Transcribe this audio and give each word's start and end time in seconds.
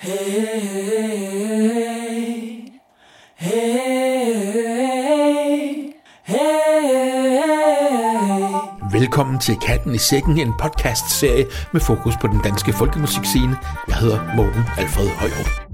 Hey, 0.00 0.20
hey, 3.34 3.92
hey. 6.22 6.38
Velkommen 8.92 9.38
til 9.38 9.56
Katten 9.66 9.94
i 9.94 9.98
Sækken, 9.98 10.38
en 10.38 10.52
podcast-serie 10.60 11.46
med 11.72 11.80
fokus 11.80 12.14
på 12.20 12.26
den 12.26 12.40
danske 12.44 12.72
folkemusikscene. 12.72 13.56
Jeg 13.88 13.96
hedder 13.96 14.36
Morten 14.36 14.62
Alfred 14.78 15.08
Højrup. 15.08 15.67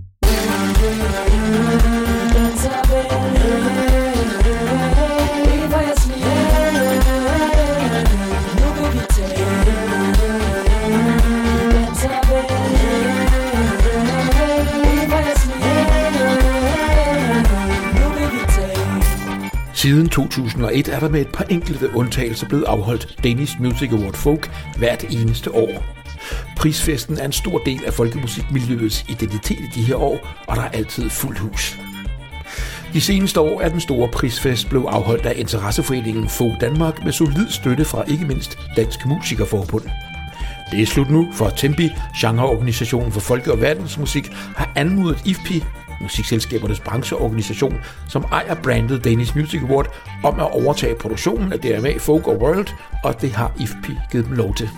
Siden 19.85 20.09
2001 20.09 20.89
er 20.89 21.01
der 21.01 21.09
med 21.09 21.21
et 21.21 21.29
par 21.29 21.45
enkelte 21.45 21.97
undtagelser 21.97 22.49
blevet 22.49 22.65
afholdt 22.65 23.19
Danish 23.25 23.61
Music 23.61 23.93
Award 23.93 24.15
Folk 24.15 24.51
hvert 24.79 25.05
eneste 25.11 25.55
år. 25.55 25.85
Prisfesten 26.57 27.19
er 27.19 27.25
en 27.25 27.33
stor 27.33 27.59
del 27.59 27.85
af 27.87 27.93
folkemusikmiljøets 27.93 29.05
identitet 29.09 29.59
i 29.59 29.81
de 29.81 29.83
her 29.83 29.97
år, 29.97 30.29
og 30.47 30.57
der 30.57 30.63
er 30.63 30.69
altid 30.69 31.11
fuldt 31.11 31.39
hus. 31.39 31.79
De 32.93 33.01
seneste 33.01 33.41
år 33.41 33.61
er 33.61 33.69
den 33.69 33.81
store 33.81 34.09
prisfest 34.09 34.69
blevet 34.69 34.87
afholdt 34.87 35.27
af 35.27 35.35
Interesseforeningen 35.37 36.29
Folk 36.29 36.61
Danmark 36.61 37.05
med 37.05 37.13
solid 37.13 37.51
støtte 37.51 37.85
fra 37.85 38.05
ikke 38.09 38.25
mindst 38.25 38.59
Dansk 38.77 39.07
Musikerforbund. 39.07 39.85
Det 40.71 40.83
er 40.83 40.87
slut 40.87 41.11
nu, 41.11 41.29
for 41.33 41.49
Tempi, 41.49 41.91
genreorganisationen 42.21 43.13
for 43.13 43.21
folke- 43.21 43.53
og 43.53 43.61
verdensmusik, 43.61 44.33
har 44.33 44.73
anmodet 44.77 45.23
IFPI, 45.27 45.63
musikselskabernes 46.05 46.81
brancheorganisation, 46.81 47.81
som 48.09 48.25
ejer 48.33 48.55
brandet 48.55 49.05
Danish 49.05 49.37
Music 49.37 49.61
Award, 49.63 49.87
om 50.25 50.41
at 50.41 50.51
overtage 50.51 50.95
produktionen 50.95 51.53
af 51.53 51.59
DMA 51.59 51.97
Folk 51.99 52.27
og 52.27 52.37
World, 52.37 52.69
og 53.05 53.21
det 53.21 53.33
har 53.33 53.53
IFP 53.61 53.87
givet 54.13 54.27
dem 54.27 54.33
lov 54.33 54.55
til. 54.55 54.71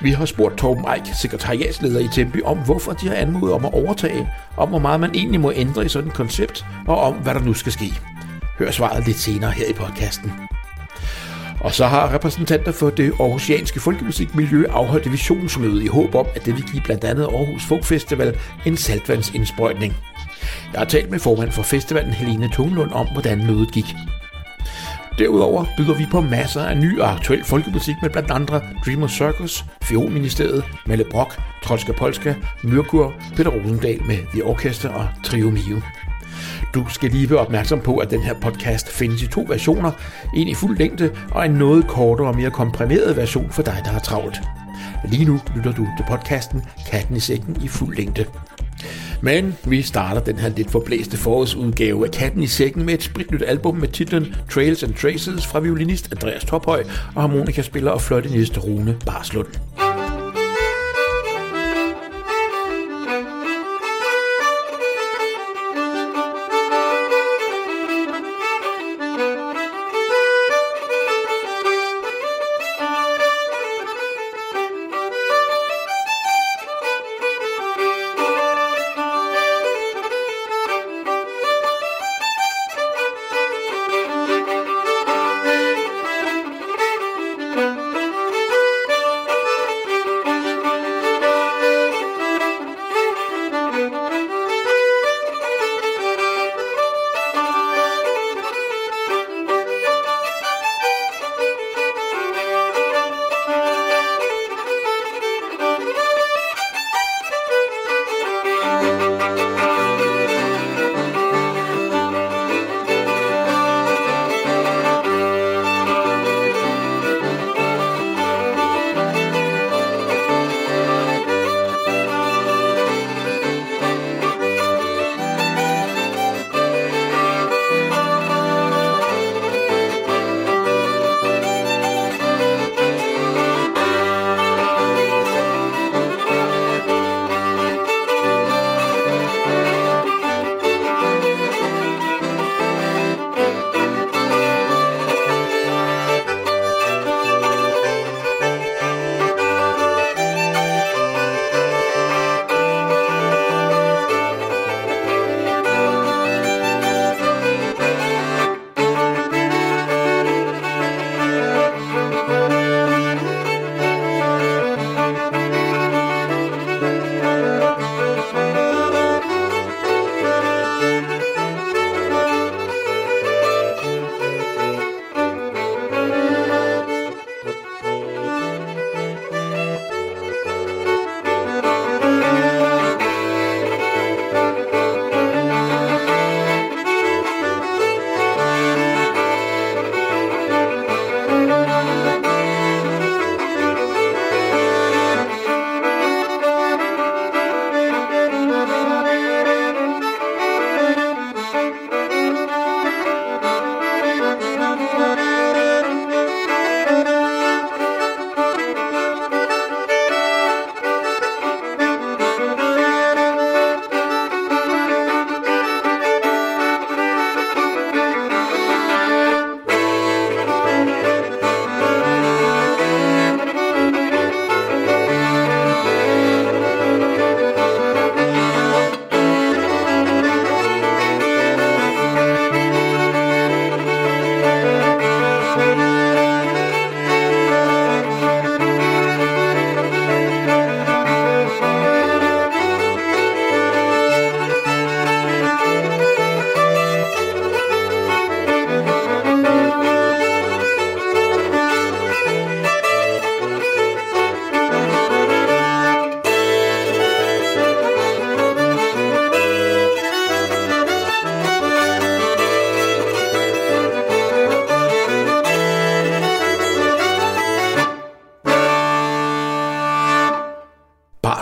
Vi 0.00 0.10
har 0.10 0.24
spurgt 0.24 0.58
Torben 0.58 0.84
Eik, 0.94 1.14
sekretariatsleder 1.14 2.00
i 2.00 2.08
Tempi, 2.12 2.40
om 2.44 2.58
hvorfor 2.58 2.92
de 2.92 3.08
har 3.08 3.14
anmodet 3.14 3.54
om 3.54 3.64
at 3.64 3.74
overtage, 3.74 4.28
om 4.56 4.68
hvor 4.68 4.78
meget 4.78 5.00
man 5.00 5.10
egentlig 5.14 5.40
må 5.40 5.52
ændre 5.52 5.84
i 5.84 5.88
sådan 5.88 6.08
et 6.08 6.14
koncept, 6.14 6.64
og 6.86 7.00
om 7.00 7.14
hvad 7.14 7.34
der 7.34 7.40
nu 7.40 7.54
skal 7.54 7.72
ske. 7.72 7.92
Hør 8.58 8.70
svaret 8.70 9.06
lidt 9.06 9.18
senere 9.18 9.50
her 9.50 9.66
i 9.70 9.72
podcasten. 9.72 10.32
Og 11.66 11.74
så 11.74 11.86
har 11.86 12.14
repræsentanter 12.14 12.72
for 12.72 12.90
det 12.90 13.12
aarhusianske 13.20 13.80
folkemusikmiljø 13.80 14.64
afholdt 14.70 15.12
visionsmøde 15.12 15.84
i 15.84 15.86
håb 15.86 16.14
om, 16.14 16.26
at 16.34 16.44
det 16.46 16.54
vil 16.56 16.64
give 16.72 16.82
blandt 16.82 17.04
andet 17.04 17.22
Aarhus 17.22 17.64
Folk 17.64 17.84
Festival 17.84 18.38
en 18.66 18.76
saltvandsindsprøjtning. 18.76 19.96
Jeg 20.72 20.80
har 20.80 20.84
talt 20.84 21.10
med 21.10 21.18
formand 21.18 21.50
for 21.50 21.62
festivalen 21.62 22.12
Helene 22.12 22.50
Tunglund 22.52 22.90
om, 22.92 23.06
hvordan 23.12 23.46
mødet 23.46 23.72
gik. 23.72 23.84
Derudover 25.18 25.64
byder 25.76 25.94
vi 25.94 26.06
på 26.10 26.20
masser 26.20 26.62
af 26.62 26.76
ny 26.76 27.00
og 27.00 27.12
aktuel 27.12 27.44
folkemusik 27.44 27.94
med 28.02 28.10
blandt 28.10 28.30
andre 28.30 28.60
Dreamer 28.86 29.08
Circus, 29.08 29.64
Fionministeriet, 29.82 30.64
Melle 30.86 31.04
Brock, 31.10 31.40
Trotska 31.62 31.92
Polska, 31.92 32.34
Myrkur, 32.62 33.14
Peter 33.36 33.50
Rosendal 33.50 34.02
med 34.02 34.18
The 34.32 34.44
Orchestra 34.44 34.88
og 34.88 35.08
Trio 35.24 35.50
Mio. 35.50 35.80
Du 36.74 36.84
skal 36.88 37.10
lige 37.10 37.30
være 37.30 37.38
opmærksom 37.38 37.80
på, 37.80 37.96
at 37.96 38.10
den 38.10 38.22
her 38.22 38.34
podcast 38.34 38.88
findes 38.88 39.22
i 39.22 39.26
to 39.26 39.44
versioner. 39.48 39.90
En 40.36 40.48
i 40.48 40.54
fuld 40.54 40.78
længde 40.78 41.10
og 41.30 41.46
en 41.46 41.50
noget 41.50 41.86
kortere 41.86 42.28
og 42.28 42.36
mere 42.36 42.50
komprimeret 42.50 43.16
version 43.16 43.50
for 43.50 43.62
dig, 43.62 43.80
der 43.84 43.90
har 43.90 44.00
travlt. 44.00 44.40
Lige 45.04 45.24
nu 45.24 45.40
lytter 45.56 45.72
du 45.72 45.88
til 45.96 46.04
podcasten 46.08 46.62
Katten 46.90 47.16
i 47.16 47.20
sækken 47.20 47.56
i 47.62 47.68
fuld 47.68 47.96
længde. 47.96 48.24
Men 49.20 49.54
vi 49.64 49.82
starter 49.82 50.20
den 50.20 50.38
her 50.38 50.48
lidt 50.48 50.70
forblæste 50.70 51.16
forårsudgave 51.16 52.06
af 52.06 52.12
Katten 52.12 52.42
i 52.42 52.46
sækken 52.46 52.86
med 52.86 52.94
et 52.94 53.02
spritnyt 53.02 53.42
album 53.46 53.74
med 53.74 53.88
titlen 53.88 54.34
Trails 54.50 54.82
and 54.82 54.94
Traces 54.94 55.46
fra 55.46 55.60
violinist 55.60 56.12
Andreas 56.12 56.44
Tophøj 56.44 56.84
og 57.14 57.22
harmonikaspiller 57.22 57.90
og 57.90 58.00
fløjtenist 58.00 58.58
Rune 58.64 58.96
Barslund. 59.06 59.85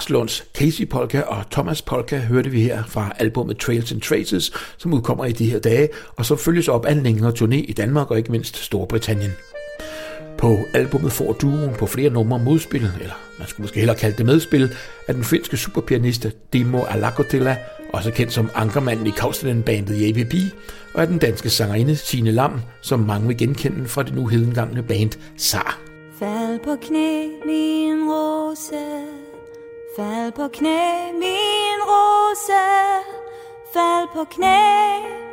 Marslunds 0.05 0.45
Casey 0.55 0.89
Polka 0.89 1.21
og 1.21 1.51
Thomas 1.51 1.83
Polka 1.83 2.19
hørte 2.19 2.51
vi 2.51 2.61
her 2.61 2.85
fra 2.85 3.13
albumet 3.19 3.59
Trails 3.59 3.93
and 3.93 4.01
Traces, 4.01 4.53
som 4.77 4.95
udkommer 4.95 5.25
i 5.25 5.33
de 5.33 5.51
her 5.51 5.59
dage, 5.59 5.89
og 6.17 6.27
som 6.27 6.39
følges 6.39 6.69
op 6.69 6.87
af 6.87 6.93
en 6.93 7.03
længere 7.03 7.33
turné 7.33 7.55
i 7.55 7.73
Danmark 7.73 8.11
og 8.11 8.19
ikke 8.19 8.33
mindst 8.33 8.57
Storbritannien. 8.57 9.31
På 10.39 10.59
albummet 10.75 11.13
får 11.13 11.33
duoen 11.33 11.75
på 11.79 11.87
flere 11.87 12.11
numre 12.11 12.39
modspil, 12.39 12.91
eller 13.01 13.15
man 13.39 13.49
skulle 13.49 13.65
måske 13.65 13.79
hellere 13.79 13.97
kalde 13.97 14.17
det 14.17 14.27
medspil, 14.27 14.71
af 15.09 15.15
den 15.15 15.25
finske 15.25 15.57
superpianiste 15.57 16.33
Dimo 16.53 16.83
Alakotila, 16.83 17.57
også 17.93 18.11
kendt 18.11 18.33
som 18.33 18.51
ankermanden 18.55 19.07
i 19.07 19.11
Kaustinen-bandet 19.11 20.09
JPP, 20.09 20.35
og 20.95 21.01
af 21.01 21.07
den 21.07 21.19
danske 21.19 21.51
sangerinde 21.51 21.97
Signe 21.97 22.31
Lam, 22.31 22.61
som 22.83 23.01
mange 23.01 23.27
vil 23.27 23.37
genkende 23.37 23.89
fra 23.89 24.03
det 24.03 24.15
nu 24.15 24.27
hedengangne 24.27 24.83
band 24.83 25.11
SAR. 25.37 25.81
Fald 26.19 26.59
på 26.65 26.77
knæ, 26.87 27.27
min 27.47 28.11
rose, 28.11 29.24
fald 29.97 30.33
på 30.33 30.49
knæ, 30.49 31.13
min 31.13 31.81
rose, 31.91 32.63
fald 33.73 34.09
på 34.15 34.25
knæ, 34.25 34.59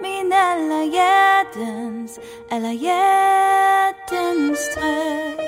min 0.02 0.34
allerhjertens, 0.34 2.19
allerhjertens 2.52 4.60
trøst. 4.75 5.42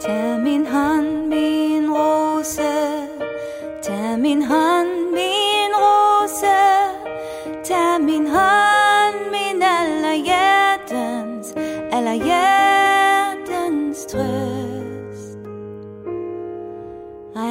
Tag 0.00 0.40
min 0.40 0.66
hånd, 0.66 1.26
min 1.26 1.90
rose, 1.90 2.62
tag 3.82 4.18
min 4.18 4.42
hånd, 4.42 4.73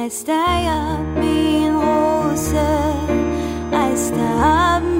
Rejs 0.04 0.22
dig 0.24 0.68
op, 0.68 1.16
min 1.16 1.76
rose, 1.76 2.66
rejs 3.72 4.08
dig 4.08 4.34
op, 4.76 4.93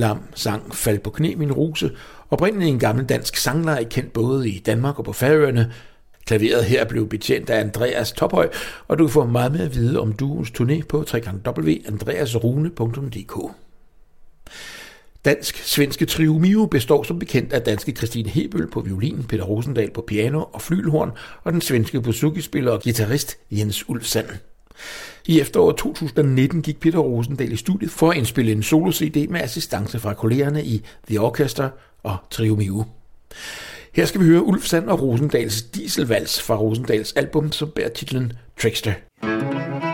Lam 0.00 0.18
sang 0.34 0.74
Fald 0.74 0.98
på 0.98 1.10
knæ 1.10 1.34
min 1.34 1.52
rose, 1.52 1.90
oprindeligt 2.30 2.68
en 2.68 2.78
gammel 2.78 3.04
dansk 3.04 3.36
sangler 3.36 3.84
kendt 3.84 4.12
både 4.12 4.48
i 4.48 4.58
Danmark 4.58 4.98
og 4.98 5.04
på 5.04 5.12
Færøerne. 5.12 5.72
Klaveret 6.26 6.64
her 6.64 6.84
blev 6.84 7.08
betjent 7.08 7.50
af 7.50 7.60
Andreas 7.60 8.12
Tophøj, 8.12 8.48
og 8.88 8.98
du 8.98 9.06
kan 9.06 9.12
få 9.12 9.26
meget 9.26 9.52
mere 9.52 9.62
at 9.62 9.74
vide 9.74 10.00
om 10.00 10.12
duens 10.12 10.50
turné 10.50 10.82
på 10.88 10.98
www.andreasrune.dk. 10.98 13.54
Dansk-svenske 15.24 16.06
trio 16.06 16.38
Mio 16.38 16.66
består 16.66 17.02
som 17.02 17.18
bekendt 17.18 17.52
af 17.52 17.62
danske 17.62 17.92
Christine 17.92 18.28
Hebøl 18.28 18.70
på 18.70 18.80
violin, 18.80 19.24
Peter 19.28 19.44
Rosendal 19.44 19.90
på 19.90 20.04
piano 20.06 20.44
og 20.52 20.62
flylhorn, 20.62 21.10
og 21.44 21.52
den 21.52 21.60
svenske 21.60 22.00
bouzouki-spiller 22.00 22.72
og 22.72 22.82
guitarist 22.82 23.38
Jens 23.50 23.88
Ulf 23.88 24.04
Sand. 24.04 24.28
I 25.26 25.40
efteråret 25.40 25.76
2019 25.76 26.62
gik 26.62 26.80
Peter 26.80 26.98
Rosendal 26.98 27.52
i 27.52 27.56
studiet 27.56 27.90
for 27.90 28.10
at 28.10 28.16
indspille 28.16 28.52
en 28.52 28.62
solo-CD 28.62 29.26
med 29.30 29.40
assistance 29.40 29.98
fra 29.98 30.14
kollegerne 30.14 30.64
i 30.64 30.84
The 31.08 31.20
Orchestra 31.20 31.70
og 32.02 32.16
Trio 32.30 32.56
Miu. 32.56 32.84
Her 33.92 34.06
skal 34.06 34.20
vi 34.20 34.26
høre 34.26 34.42
Ulf 34.42 34.64
Sand 34.64 34.88
og 34.88 35.02
Rosendals 35.02 35.62
Dieselvals 35.62 36.42
fra 36.42 36.56
Rosendals 36.56 37.12
album, 37.12 37.52
som 37.52 37.70
bærer 37.70 37.88
titlen 37.88 38.32
Trickster. 38.60 38.92
Tag 39.22 39.89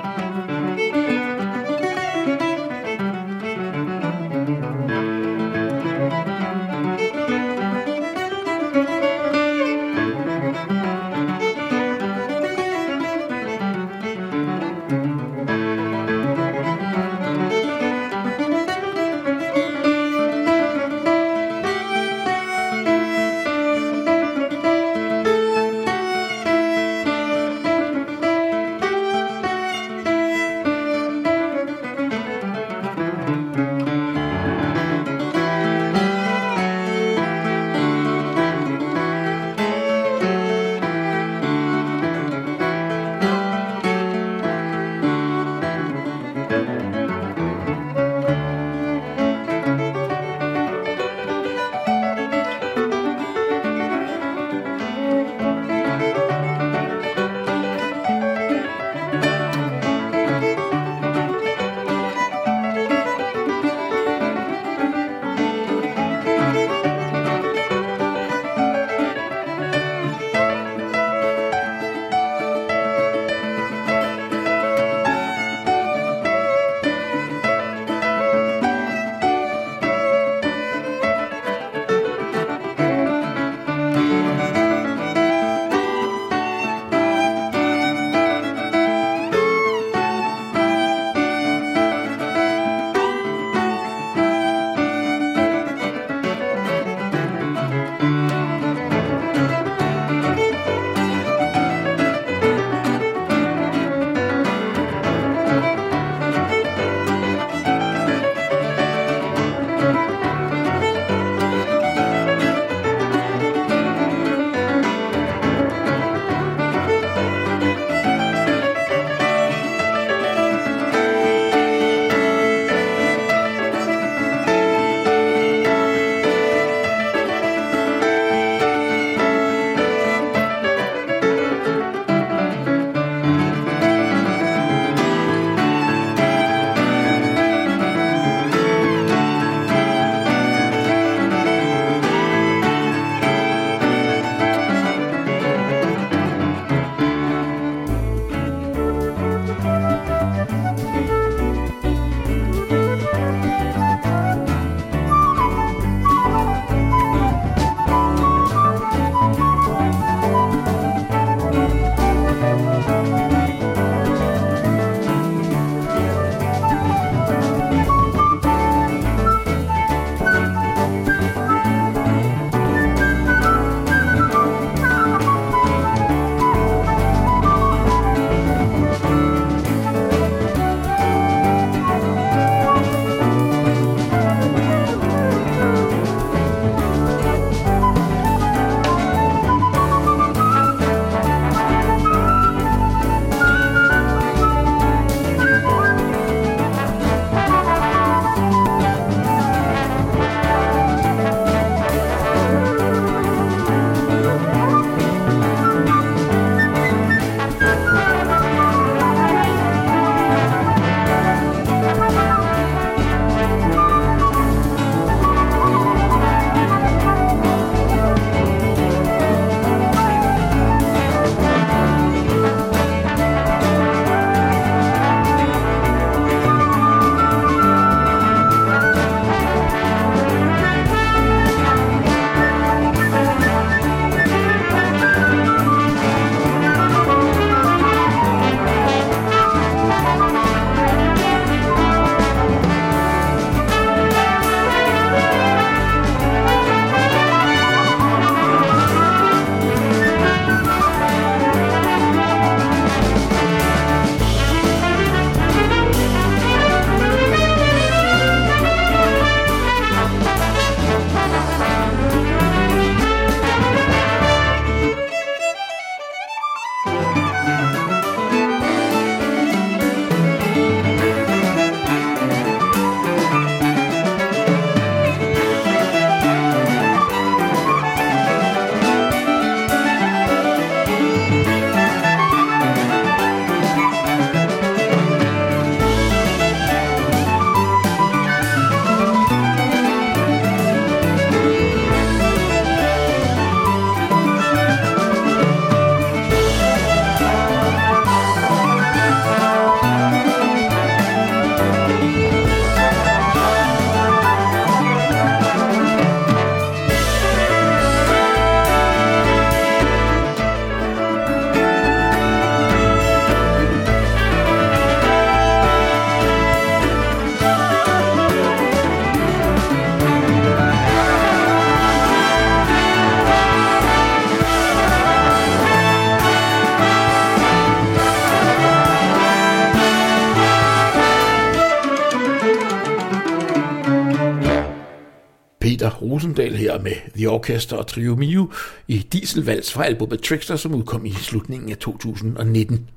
Gyldendal 336.37 336.57
her 336.57 336.83
med 336.83 336.93
The 337.16 337.31
Orchestra 337.31 337.76
og 337.76 337.87
Trio 337.87 338.16
Mio 338.16 338.50
i 338.88 338.99
Dieselvals 339.12 339.73
fra 339.73 339.85
albumet 339.85 340.23
Trickster, 340.23 340.57
som 340.57 340.75
udkom 340.75 341.07
i 341.07 341.12
slutningen 341.12 341.71
af 341.71 341.76
2019. 341.76 342.88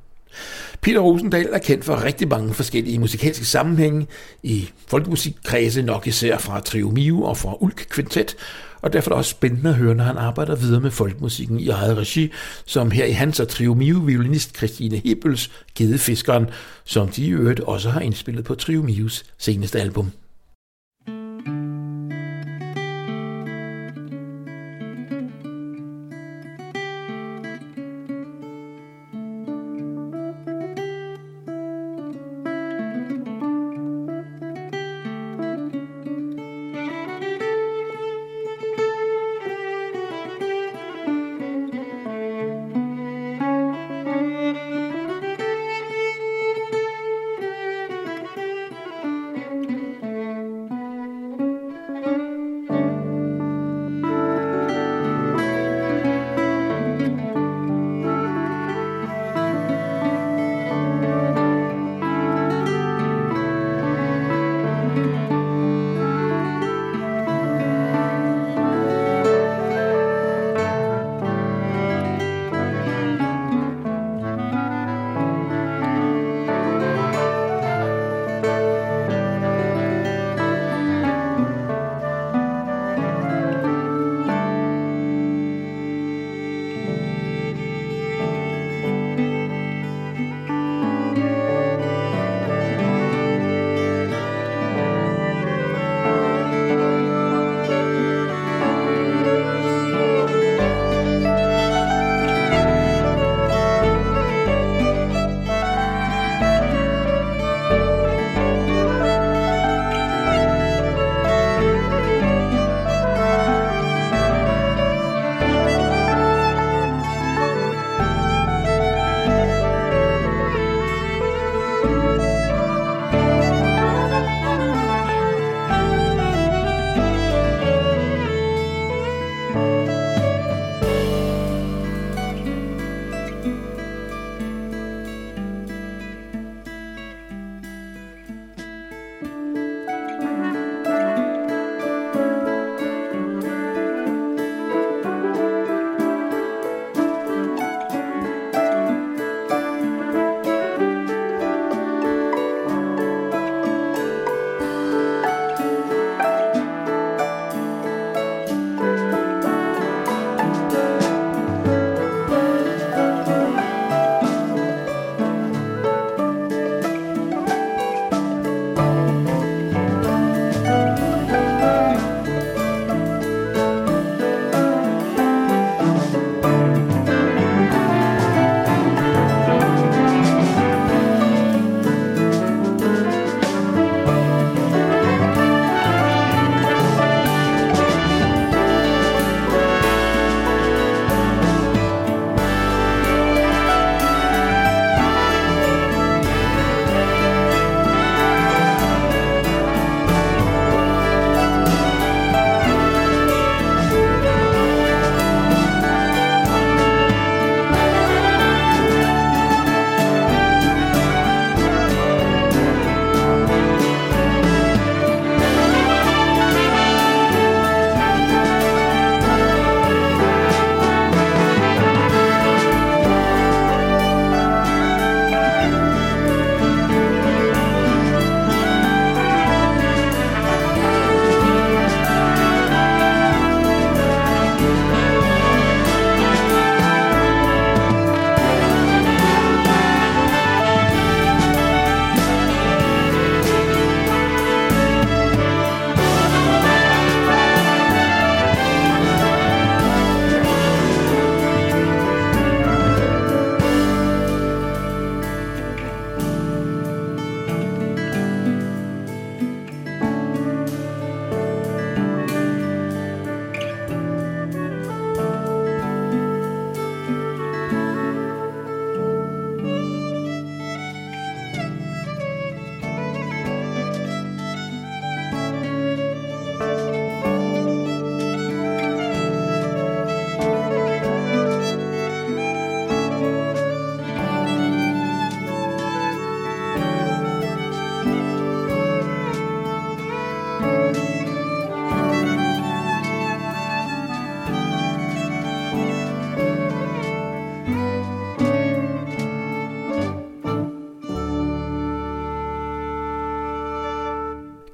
Peter 0.82 1.00
Rosendal 1.00 1.50
er 1.54 1.58
kendt 1.58 1.86
for 1.86 2.04
rigtig 2.04 2.28
mange 2.28 2.54
forskellige 2.54 3.00
musikalske 3.00 3.46
sammenhænge, 3.46 4.08
i 4.44 4.70
folkemusikkredse 4.88 5.82
nok 5.82 6.08
især 6.08 6.38
fra 6.38 6.60
Trio 6.60 6.90
Mio 6.90 7.24
og 7.24 7.38
fra 7.38 7.56
Ulk 7.60 7.94
Quintet, 7.94 8.36
og 8.82 8.94
derfor 8.94 9.12
er 9.12 9.14
det 9.14 9.18
også 9.18 9.32
spændende 9.32 9.70
at 9.70 9.76
høre, 9.76 9.96
når 9.96 10.04
han 10.04 10.18
arbejder 10.18 10.56
videre 10.56 10.82
med 10.82 10.92
folkemusikken 10.92 11.60
i 11.60 11.70
eget 11.70 11.98
regi, 11.98 12.32
som 12.66 12.92
her 12.92 13.06
i 13.06 13.12
hans 13.12 13.40
og 13.40 13.48
Trio 13.48 13.74
Mio 13.74 14.00
violinist 14.00 14.58
Christine 14.58 15.02
Hebels 15.06 15.52
Gedefiskeren, 15.76 16.50
som 16.84 17.08
de 17.08 17.26
i 17.26 17.30
øvrigt 17.30 17.60
også 17.60 17.90
har 17.90 18.00
indspillet 18.00 18.46
på 18.46 18.56
Trio 18.56 18.82
Mios 18.82 19.24
seneste 19.38 19.80
album. 19.80 20.12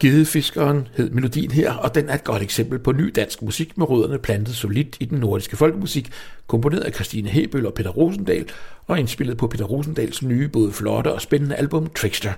Gedefiskeren 0.06 0.88
hed 0.96 1.10
melodien 1.10 1.52
her, 1.52 1.74
og 1.74 1.96
den 1.96 2.10
er 2.10 2.14
et 2.14 2.24
godt 2.24 2.42
eksempel 2.42 2.80
på 2.80 2.92
ny 2.92 3.12
dansk 3.16 3.42
musik 3.42 3.78
med 3.78 3.90
rødderne 3.90 4.20
plantet 4.20 4.56
solidt 4.56 4.98
i 5.00 5.06
den 5.06 5.20
nordiske 5.20 5.58
folkemusik, 5.58 6.12
komponeret 6.48 6.82
af 6.82 6.94
Christine 6.94 7.30
Hebøl 7.30 7.66
og 7.66 7.74
Peter 7.74 7.90
Rosendal, 7.90 8.46
og 8.88 9.00
indspillet 9.00 9.38
på 9.38 9.48
Peter 9.48 9.66
Rosendals 9.66 10.24
nye, 10.24 10.48
både 10.48 10.72
flotte 10.72 11.14
og 11.14 11.22
spændende 11.22 11.56
album 11.56 11.90
Trickster. 11.96 12.34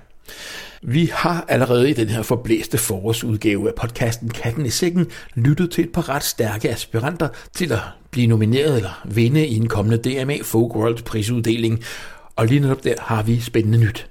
Vi 0.82 1.10
har 1.14 1.46
allerede 1.48 1.90
i 1.90 1.94
den 1.94 2.08
her 2.10 2.22
forblæste 2.22 2.78
forårsudgave 2.78 3.68
af 3.68 3.76
podcasten 3.76 4.30
Katten 4.30 4.66
i 4.66 4.70
Sækken 4.70 5.08
lyttet 5.36 5.72
til 5.72 5.84
et 5.84 5.92
par 5.92 6.10
ret 6.10 6.24
stærke 6.24 6.70
aspiranter 6.70 7.28
til 7.54 7.74
at 7.74 7.80
blive 8.12 8.28
nomineret 8.28 8.76
eller 8.76 9.02
vinde 9.06 9.48
i 9.48 9.56
en 9.56 9.68
kommende 9.68 9.98
DMA 9.98 10.38
Folk 10.44 10.76
World 10.76 11.04
prisuddeling, 11.04 11.84
og 12.36 12.46
lige 12.46 12.60
netop 12.60 12.84
der 12.84 12.96
har 13.00 13.24
vi 13.24 13.40
spændende 13.40 13.78
nyt. 13.78 14.08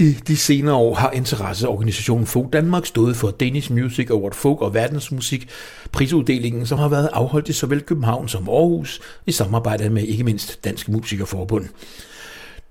I 0.00 0.12
de 0.12 0.36
senere 0.36 0.74
år 0.74 0.94
har 0.94 1.10
interesseorganisationen 1.10 2.26
Folk 2.26 2.48
Danmark 2.52 2.86
stået 2.86 3.16
for 3.16 3.30
Danish 3.30 3.72
Music 3.72 4.10
Award 4.10 4.34
Folk 4.34 4.60
og 4.60 4.74
Verdensmusik, 4.74 5.48
prisuddelingen, 5.92 6.66
som 6.66 6.78
har 6.78 6.88
været 6.88 7.08
afholdt 7.12 7.48
i 7.48 7.52
såvel 7.52 7.80
København 7.80 8.28
som 8.28 8.48
Aarhus 8.48 9.00
i 9.26 9.32
samarbejde 9.32 9.90
med 9.90 10.02
ikke 10.02 10.24
mindst 10.24 10.64
Dansk 10.64 10.88
Musikerforbund. 10.88 11.64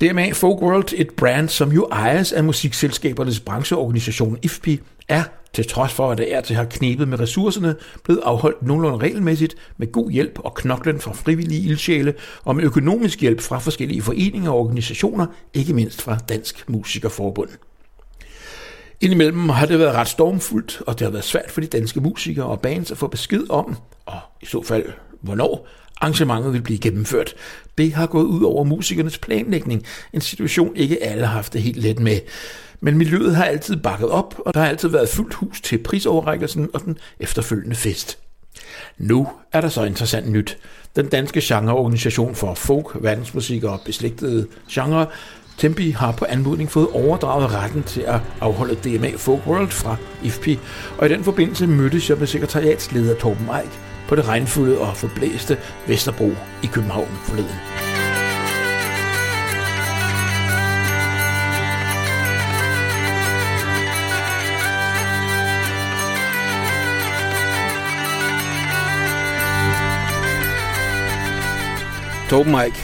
DMA 0.01 0.31
Folk 0.31 0.61
World, 0.61 0.93
et 0.95 1.11
brand, 1.11 1.49
som 1.49 1.71
jo 1.71 1.87
ejes 1.91 2.31
af 2.31 2.43
musikselskabernes 2.43 3.39
brancheorganisation 3.39 4.37
IFPI, 4.43 4.79
er, 5.07 5.23
til 5.53 5.67
trods 5.67 5.93
for 5.93 6.11
at 6.11 6.17
det 6.17 6.33
er 6.33 6.41
til 6.41 6.55
har 6.55 6.65
knebet 6.65 7.07
med 7.07 7.19
ressourcerne, 7.19 7.75
blevet 8.03 8.21
afholdt 8.23 8.63
nogenlunde 8.63 8.97
regelmæssigt 8.97 9.55
med 9.77 9.91
god 9.91 10.11
hjælp 10.11 10.39
og 10.39 10.53
knoklen 10.53 10.99
fra 10.99 11.13
frivillige 11.13 11.61
ildsjæle 11.61 12.13
og 12.43 12.55
med 12.55 12.63
økonomisk 12.63 13.21
hjælp 13.21 13.41
fra 13.41 13.59
forskellige 13.59 14.01
foreninger 14.01 14.51
og 14.51 14.59
organisationer, 14.59 15.25
ikke 15.53 15.73
mindst 15.73 16.01
fra 16.01 16.17
Dansk 16.29 16.69
Musikerforbund. 16.69 17.49
Indimellem 19.01 19.49
har 19.49 19.65
det 19.65 19.79
været 19.79 19.95
ret 19.95 20.07
stormfuldt, 20.07 20.81
og 20.87 20.99
det 20.99 21.05
har 21.05 21.11
været 21.11 21.25
svært 21.25 21.51
for 21.51 21.61
de 21.61 21.67
danske 21.67 22.01
musikere 22.01 22.45
og 22.45 22.61
bands 22.61 22.91
at 22.91 22.97
få 22.97 23.07
besked 23.07 23.49
om, 23.49 23.75
og 24.05 24.19
i 24.41 24.45
så 24.45 24.61
fald 24.63 24.85
hvornår, 25.21 25.67
arrangementet 26.01 26.53
vil 26.53 26.61
blive 26.61 26.79
gennemført. 26.79 27.33
Det 27.77 27.93
har 27.93 28.07
gået 28.07 28.25
ud 28.25 28.43
over 28.43 28.63
musikernes 28.63 29.17
planlægning, 29.17 29.83
en 30.13 30.21
situation 30.21 30.75
ikke 30.75 31.03
alle 31.03 31.25
har 31.25 31.33
haft 31.33 31.53
det 31.53 31.61
helt 31.61 31.77
let 31.77 31.99
med. 31.99 32.19
Men 32.81 32.97
miljøet 32.97 33.35
har 33.35 33.45
altid 33.45 33.75
bakket 33.75 34.09
op, 34.09 34.35
og 34.45 34.53
der 34.53 34.59
har 34.59 34.67
altid 34.67 34.89
været 34.89 35.09
fuldt 35.09 35.33
hus 35.33 35.61
til 35.61 35.77
prisoverrækkelsen 35.77 36.69
og 36.73 36.81
den 36.85 36.97
efterfølgende 37.19 37.75
fest. 37.75 38.17
Nu 38.97 39.27
er 39.51 39.61
der 39.61 39.69
så 39.69 39.83
interessant 39.83 40.31
nyt. 40.31 40.57
Den 40.95 41.07
danske 41.07 41.41
genreorganisation 41.43 42.35
for 42.35 42.53
folk, 42.53 42.97
verdensmusik 43.03 43.63
og 43.63 43.81
beslægtede 43.85 44.47
genre, 44.71 45.07
Tempi 45.57 45.89
har 45.89 46.11
på 46.11 46.25
anmodning 46.29 46.71
fået 46.71 46.87
overdraget 46.87 47.53
retten 47.53 47.83
til 47.83 48.01
at 48.01 48.19
afholde 48.41 48.75
DMA 48.75 49.11
Folk 49.17 49.47
World 49.47 49.69
fra 49.69 49.95
IFPI, 50.23 50.59
og 50.97 51.05
i 51.05 51.09
den 51.09 51.23
forbindelse 51.23 51.67
mødtes 51.67 52.09
jeg 52.09 52.17
med 52.17 52.27
sekretariatsleder 52.27 53.15
Torben 53.15 53.45
Eik 53.45 53.88
på 54.09 54.15
det 54.15 54.27
regnfulde 54.27 54.79
og 54.79 54.97
forblæste 54.97 55.57
Vesterbro 55.87 56.31
i 56.63 56.67
København 56.67 57.07
forleden. 57.07 57.55
Torben 72.29 72.51
Mike, 72.51 72.75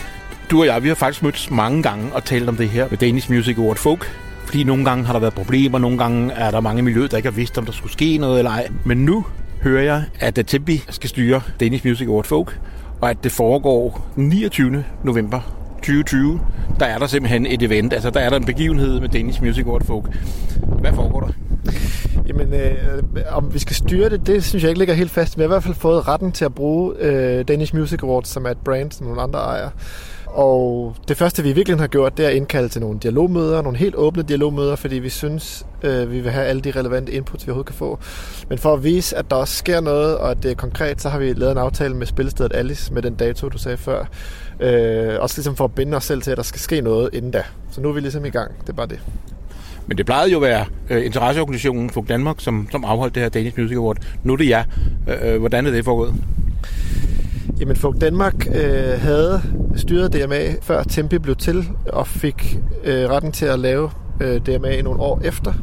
du 0.51 0.59
og 0.59 0.65
jeg, 0.65 0.83
vi 0.83 0.87
har 0.87 0.95
faktisk 0.95 1.23
mødt 1.23 1.51
mange 1.51 1.83
gange 1.83 2.13
og 2.13 2.23
talt 2.23 2.49
om 2.49 2.55
det 2.55 2.69
her 2.69 2.87
med 2.89 2.97
Danish 2.97 3.31
Music 3.31 3.57
Award 3.57 3.77
Folk. 3.77 4.11
Fordi 4.45 4.63
nogle 4.63 4.85
gange 4.85 5.05
har 5.05 5.13
der 5.13 5.19
været 5.19 5.33
problemer, 5.33 5.79
nogle 5.79 5.97
gange 5.97 6.33
er 6.33 6.51
der 6.51 6.59
mange 6.59 6.81
miljøer, 6.81 7.07
der 7.07 7.17
ikke 7.17 7.29
har 7.29 7.35
vidst, 7.35 7.57
om 7.57 7.65
der 7.65 7.71
skulle 7.71 7.93
ske 7.93 8.17
noget 8.17 8.37
eller 8.37 8.51
ej. 8.51 8.67
Men 8.85 8.97
nu 8.97 9.25
hører 9.65 9.83
jeg, 9.83 10.03
at 10.19 10.39
Tempi 10.47 10.83
skal 10.89 11.09
styre 11.09 11.41
Danish 11.59 11.87
Music 11.87 12.07
Award 12.07 12.25
Folk, 12.25 12.59
og 13.01 13.09
at 13.09 13.17
det 13.23 13.31
foregår 13.31 14.07
29. 14.15 14.83
november 15.03 15.39
2020. 15.77 16.39
Der 16.79 16.85
er 16.85 16.97
der 16.97 17.07
simpelthen 17.07 17.45
et 17.45 17.63
event, 17.63 17.93
altså 17.93 18.09
der 18.09 18.19
er 18.19 18.29
der 18.29 18.37
en 18.37 18.45
begivenhed 18.45 18.99
med 18.99 19.09
Danish 19.09 19.43
Music 19.43 19.65
Award 19.65 19.85
Folk. 19.85 20.05
Hvad 20.79 20.93
foregår 20.93 21.19
der? 21.19 21.33
Jamen, 22.27 22.53
øh, 22.53 23.03
om 23.31 23.53
vi 23.53 23.59
skal 23.59 23.75
styre 23.75 24.09
det, 24.09 24.27
det 24.27 24.43
synes 24.43 24.63
jeg 24.63 24.69
ikke 24.69 24.79
ligger 24.79 24.93
helt 24.93 25.11
fast. 25.11 25.37
Vi 25.37 25.41
har 25.41 25.47
i 25.47 25.47
hvert 25.47 25.63
fald 25.63 25.75
fået 25.75 26.07
retten 26.07 26.31
til 26.31 26.45
at 26.45 26.55
bruge 26.55 26.93
øh, 26.99 27.47
Danish 27.47 27.75
Music 27.75 28.03
Awards, 28.03 28.27
som 28.27 28.45
er 28.45 28.49
et 28.49 28.57
brand, 28.57 28.91
som 28.91 29.05
nogle 29.07 29.21
andre 29.21 29.39
ejer. 29.39 29.69
Og 30.35 30.95
det 31.07 31.17
første, 31.17 31.43
vi 31.43 31.51
virkelig 31.51 31.79
har 31.79 31.87
gjort, 31.87 32.17
det 32.17 32.25
er 32.25 32.29
at 32.29 32.35
indkalde 32.35 32.69
til 32.69 32.81
nogle 32.81 32.99
dialogmøder, 32.99 33.61
nogle 33.61 33.77
helt 33.77 33.95
åbne 33.95 34.23
dialogmøder, 34.23 34.75
fordi 34.75 34.95
vi 34.95 35.09
synes, 35.09 35.65
øh, 35.83 36.11
vi 36.11 36.19
vil 36.19 36.31
have 36.31 36.45
alle 36.45 36.61
de 36.61 36.71
relevante 36.71 37.11
inputs, 37.11 37.47
vi 37.47 37.51
overhovedet 37.51 37.67
kan 37.67 37.75
få. 37.75 37.99
Men 38.49 38.57
for 38.57 38.73
at 38.73 38.83
vise, 38.83 39.17
at 39.17 39.31
der 39.31 39.35
også 39.35 39.55
sker 39.55 39.81
noget, 39.81 40.17
og 40.17 40.31
at 40.31 40.43
det 40.43 40.51
er 40.51 40.55
konkret, 40.55 41.01
så 41.01 41.09
har 41.09 41.19
vi 41.19 41.33
lavet 41.33 41.51
en 41.51 41.57
aftale 41.57 41.95
med 41.95 42.07
spillestedet 42.07 42.53
Alice 42.55 42.93
med 42.93 43.01
den 43.01 43.15
dato, 43.15 43.49
du 43.49 43.57
sagde 43.57 43.77
før. 43.77 44.05
Øh, 44.59 45.15
også 45.19 45.37
ligesom 45.37 45.55
for 45.55 45.63
at 45.63 45.75
binde 45.75 45.97
os 45.97 46.03
selv 46.03 46.21
til, 46.21 46.31
at 46.31 46.37
der 46.37 46.43
skal 46.43 46.61
ske 46.61 46.81
noget 46.81 47.09
inden 47.13 47.31
da. 47.31 47.43
Så 47.71 47.81
nu 47.81 47.89
er 47.89 47.93
vi 47.93 47.99
ligesom 47.99 48.25
i 48.25 48.29
gang. 48.29 48.51
Det 48.61 48.69
er 48.69 48.73
bare 48.73 48.87
det. 48.87 48.99
Men 49.87 49.97
det 49.97 50.05
plejede 50.05 50.31
jo 50.31 50.37
at 50.37 50.41
være 50.41 50.65
øh, 50.89 51.05
interesseorganisationen 51.05 51.89
for 51.89 52.05
Danmark, 52.09 52.35
som, 52.39 52.67
som 52.71 52.85
afholdt 52.85 53.15
det 53.15 53.23
her 53.23 53.29
Danish 53.29 53.59
Music 53.59 53.77
Award. 53.77 53.97
Nu 54.23 54.33
er 54.33 54.37
det 54.37 54.49
jer. 54.49 54.63
Øh, 55.07 55.33
øh 55.33 55.39
hvordan 55.39 55.65
er 55.65 55.71
det 55.71 55.85
foregået? 55.85 56.15
Jamen, 57.59 57.75
Folk 57.75 58.01
Danmark 58.01 58.47
øh, 58.47 59.01
havde 59.01 59.41
styret 59.75 60.13
DMA, 60.13 60.55
før 60.61 60.83
Tempi 60.83 61.17
blev 61.17 61.35
til, 61.35 61.69
og 61.85 62.07
fik 62.07 62.59
øh, 62.83 63.09
retten 63.09 63.31
til 63.31 63.45
at 63.45 63.59
lave 63.59 63.91
øh, 64.21 64.41
DMA 64.41 64.81
nogle 64.81 64.99
år 64.99 65.21
efter. 65.23 65.53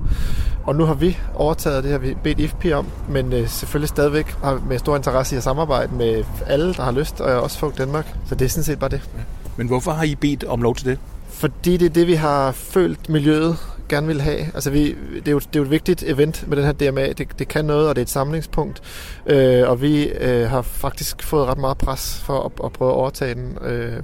Og 0.65 0.77
nu 0.77 0.85
har 0.85 0.95
vi 0.95 1.19
overtaget 1.35 1.85
det, 1.85 1.93
har 1.93 1.99
vi 1.99 2.17
bedt 2.23 2.41
IFP 2.41 2.67
om, 2.75 2.87
men 3.09 3.33
øh, 3.33 3.49
selvfølgelig 3.49 3.89
stadigvæk 3.89 4.27
har 4.43 4.63
med 4.69 4.79
stor 4.79 4.97
interesse 4.97 5.35
i 5.35 5.37
at 5.37 5.43
samarbejde 5.43 5.95
med 5.95 6.25
alle, 6.47 6.75
der 6.75 6.83
har 6.83 6.93
lyst, 6.93 7.21
og 7.21 7.43
også 7.43 7.59
Folk 7.59 7.79
Danmark. 7.79 8.15
Så 8.29 8.35
det 8.35 8.45
er 8.45 8.49
sådan 8.49 8.65
set 8.65 8.79
bare 8.79 8.91
det. 8.91 9.11
Men 9.57 9.67
hvorfor 9.67 9.91
har 9.91 10.05
I 10.05 10.15
bedt 10.15 10.45
om 10.45 10.63
lov 10.63 10.75
til 10.77 10.87
det? 10.87 10.99
Fordi 11.29 11.77
det 11.77 11.87
er 11.87 11.91
det, 11.91 12.07
vi 12.07 12.15
har 12.15 12.53
følt 12.53 13.09
miljøet 13.09 13.57
gerne 13.95 14.07
vil 14.07 14.21
have. 14.21 14.39
Altså 14.55 14.71
vi, 14.71 14.97
det, 15.15 15.29
er 15.29 15.33
jo, 15.33 15.39
det 15.39 15.57
er 15.57 15.61
jo 15.61 15.63
et 15.63 15.71
vigtigt 15.71 16.03
event 16.03 16.49
med 16.49 16.57
den 16.57 16.65
her 16.65 16.73
DMA. 16.73 17.13
Det, 17.13 17.39
det 17.39 17.49
kan 17.49 17.65
noget, 17.65 17.89
og 17.89 17.97
det 17.97 18.01
er 18.01 18.05
et 18.05 18.11
samlingspunkt. 18.11 18.83
Øh, 19.27 19.69
og 19.69 19.83
vi 19.83 20.09
øh, 20.09 20.51
har 20.51 20.63
faktisk 20.63 21.23
fået 21.23 21.47
ret 21.47 21.59
meget 21.59 21.79
pres 21.79 22.23
for 22.27 22.41
at, 22.41 22.53
at 22.65 22.73
prøve 22.73 22.91
at 22.91 22.95
overtage 22.95 23.35
den. 23.35 23.59
Øh, 23.65 24.03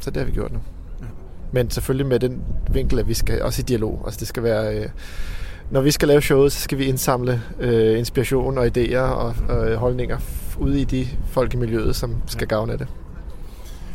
så 0.00 0.10
det 0.10 0.16
har 0.16 0.24
vi 0.24 0.32
gjort 0.32 0.52
nu. 0.52 0.58
Ja. 1.00 1.06
Men 1.52 1.70
selvfølgelig 1.70 2.06
med 2.06 2.18
den 2.18 2.42
vinkel, 2.70 2.98
at 2.98 3.08
vi 3.08 3.14
skal 3.14 3.42
også 3.42 3.62
i 3.62 3.64
dialog. 3.64 4.02
Altså 4.04 4.20
det 4.20 4.28
skal 4.28 4.42
være... 4.42 4.76
Øh, 4.76 4.88
når 5.70 5.80
vi 5.80 5.90
skal 5.90 6.08
lave 6.08 6.22
showet, 6.22 6.52
så 6.52 6.60
skal 6.60 6.78
vi 6.78 6.84
indsamle 6.84 7.42
øh, 7.60 7.98
inspiration 7.98 8.58
og 8.58 8.66
idéer 8.66 8.98
og 8.98 9.34
øh, 9.50 9.74
holdninger 9.74 10.18
ude 10.58 10.80
i 10.80 10.84
de 10.84 11.06
folk 11.26 11.54
i 11.54 11.56
miljøet, 11.56 11.96
som 11.96 12.16
skal 12.26 12.48
gavne 12.48 12.72
af 12.72 12.78
det. 12.78 12.88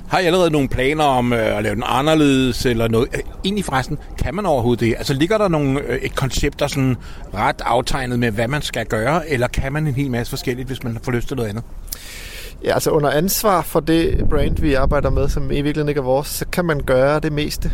Har 0.07 0.19
I 0.19 0.25
allerede 0.25 0.51
nogle 0.51 0.67
planer 0.67 1.03
om 1.03 1.33
øh, 1.33 1.57
at 1.57 1.63
lave 1.63 1.75
den 1.75 1.83
anderledes 1.85 2.65
eller 2.65 2.87
noget? 2.87 3.07
Øh, 3.13 3.19
egentlig 3.45 3.65
forresten, 3.65 3.97
kan 4.17 4.35
man 4.35 4.45
overhovedet 4.45 4.79
det? 4.79 4.95
Altså 4.97 5.13
ligger 5.13 5.37
der 5.37 5.47
nogle, 5.47 5.79
øh, 5.81 5.97
et 5.97 6.15
koncept, 6.15 6.59
der 6.59 6.67
sådan 6.67 6.97
ret 7.33 7.61
aftegnet 7.65 8.19
med, 8.19 8.31
hvad 8.31 8.47
man 8.47 8.61
skal 8.61 8.85
gøre, 8.85 9.29
eller 9.29 9.47
kan 9.47 9.73
man 9.73 9.87
en 9.87 9.93
hel 9.93 10.11
masse 10.11 10.29
forskelligt, 10.29 10.67
hvis 10.67 10.83
man 10.83 10.99
får 11.03 11.11
lyst 11.11 11.27
til 11.27 11.37
noget 11.37 11.49
andet? 11.49 11.63
Ja, 12.63 12.73
altså 12.73 12.89
under 12.89 13.09
ansvar 13.09 13.61
for 13.61 13.79
det 13.79 14.25
brand, 14.29 14.57
vi 14.61 14.73
arbejder 14.73 15.09
med, 15.09 15.29
som 15.29 15.43
i 15.43 15.53
virkeligheden 15.53 15.89
ikke 15.89 15.99
er 15.99 16.03
vores, 16.03 16.27
så 16.27 16.45
kan 16.51 16.65
man 16.65 16.79
gøre 16.79 17.19
det 17.19 17.31
meste. 17.31 17.71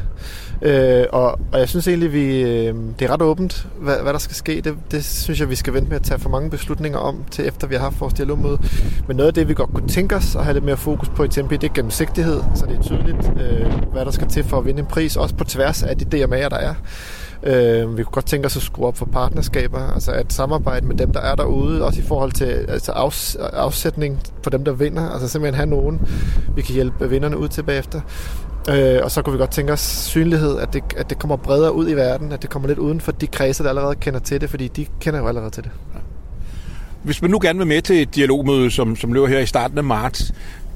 Øh, 0.62 1.06
og, 1.12 1.40
og 1.52 1.60
jeg 1.60 1.70
synes 1.70 1.88
egentlig, 1.88 2.14
vi, 2.14 2.42
øh, 2.42 2.76
det 3.00 3.06
er 3.06 3.14
ret 3.14 3.22
åbent, 3.22 3.68
hvad, 3.80 4.02
hvad 4.02 4.14
der 4.14 4.20
skal 4.20 4.36
ske. 4.36 4.62
Det, 4.62 4.76
det 4.92 5.06
synes 5.06 5.40
jeg, 5.40 5.50
vi 5.50 5.56
skal 5.56 5.74
vente 5.74 5.90
med 5.90 5.96
at 5.96 6.04
tage 6.04 6.20
for 6.20 6.30
mange 6.30 6.50
beslutninger 6.50 7.00
om, 7.00 7.24
til 7.32 7.48
efter 7.48 7.68
vi 7.68 7.76
har 7.76 7.82
haft 7.82 8.02
vores 8.02 8.14
dialogmøde. 8.14 8.60
Men 9.08 9.18
noget 9.18 9.28
af 9.28 9.34
det, 9.34 9.48
vi 9.48 9.54
godt 9.54 9.74
kunne 9.74 9.88
tænke 9.88 10.16
os 10.16 10.36
at 10.36 10.44
have 10.44 10.54
lidt 10.54 10.66
mere 10.66 10.78
fokus 10.78 11.10
på 11.10 11.24
i 11.24 11.28
Tempe, 11.28 11.58
det 11.58 11.70
er 11.70 11.74
gennemsigtighed, 11.74 12.42
så 12.56 12.66
det 12.66 12.78
er 12.78 12.82
tydeligt, 12.82 13.32
øh, 13.42 13.92
hvad 13.92 14.06
der 14.06 14.12
skal 14.12 14.28
til 14.28 14.44
for 14.44 14.58
at 14.58 14.66
vinde 14.66 14.80
en 14.80 14.86
pris, 14.86 15.18
også 15.18 15.36
på 15.36 15.44
tværs 15.44 15.84
af 15.84 15.98
de 15.98 16.24
DMA'er, 16.24 16.50
der 16.50 16.58
er. 16.58 16.74
Øh, 17.44 17.98
vi 17.98 18.04
kunne 18.04 18.14
godt 18.14 18.26
tænke 18.26 18.46
os 18.46 18.58
at 18.58 18.64
skrue 18.64 18.88
op 18.88 18.98
for 18.98 19.06
partnerskaber, 19.06 19.94
altså 19.94 20.12
at 20.12 20.34
samarbejde 20.34 20.88
med 20.88 20.96
dem, 20.96 21.12
der 21.14 21.20
er 21.20 21.36
derude, 21.36 21.86
også 21.86 22.00
i 22.00 22.04
forhold 22.04 22.32
til 22.32 22.46
altså 22.46 22.92
afs, 22.92 23.36
afsætning 23.36 24.20
for 24.44 24.50
dem, 24.50 24.66
der 24.66 24.72
vinder. 24.72 25.10
Altså 25.10 25.28
simpelthen 25.28 25.56
have 25.56 25.70
nogen, 25.70 26.02
vi 26.56 26.62
kan 26.62 26.74
hjælpe 26.74 27.10
vinderne 27.10 27.38
ud 27.38 27.48
til 27.48 27.64
bagefter. 27.64 28.02
Øh, 28.70 29.00
og 29.04 29.12
så 29.12 29.22
kunne 29.22 29.34
vi 29.34 29.40
godt 29.40 29.52
tænke 29.52 29.74
os 29.74 29.80
synlighed, 29.80 30.60
at 30.60 30.74
det, 30.74 30.84
at 30.98 31.10
det 31.10 31.20
kommer 31.20 31.36
bredere 31.36 31.74
ud 31.74 31.90
i 31.90 31.94
verden, 31.94 32.32
at 32.32 32.42
det 32.42 32.50
kommer 32.50 32.68
lidt 32.68 32.80
uden 32.80 33.02
for 33.02 33.12
de 33.12 33.28
kredse, 33.28 33.64
der 33.64 33.70
allerede 33.70 33.96
kender 33.96 34.20
til 34.20 34.42
det, 34.42 34.50
fordi 34.50 34.68
de 34.68 34.86
kender 35.00 35.20
jo 35.20 35.28
allerede 35.28 35.50
til 35.50 35.64
det. 35.64 35.72
Hvis 37.04 37.22
man 37.22 37.32
nu 37.32 37.40
gerne 37.42 37.60
vil 37.60 37.68
med 37.68 37.82
til 37.82 38.02
et 38.02 38.16
dialogmøde, 38.16 38.72
som, 38.72 38.96
som 38.96 39.14
løber 39.14 39.28
her 39.28 39.40
i 39.40 39.46
starten 39.46 39.78
af 39.78 39.84
marts, 39.84 40.34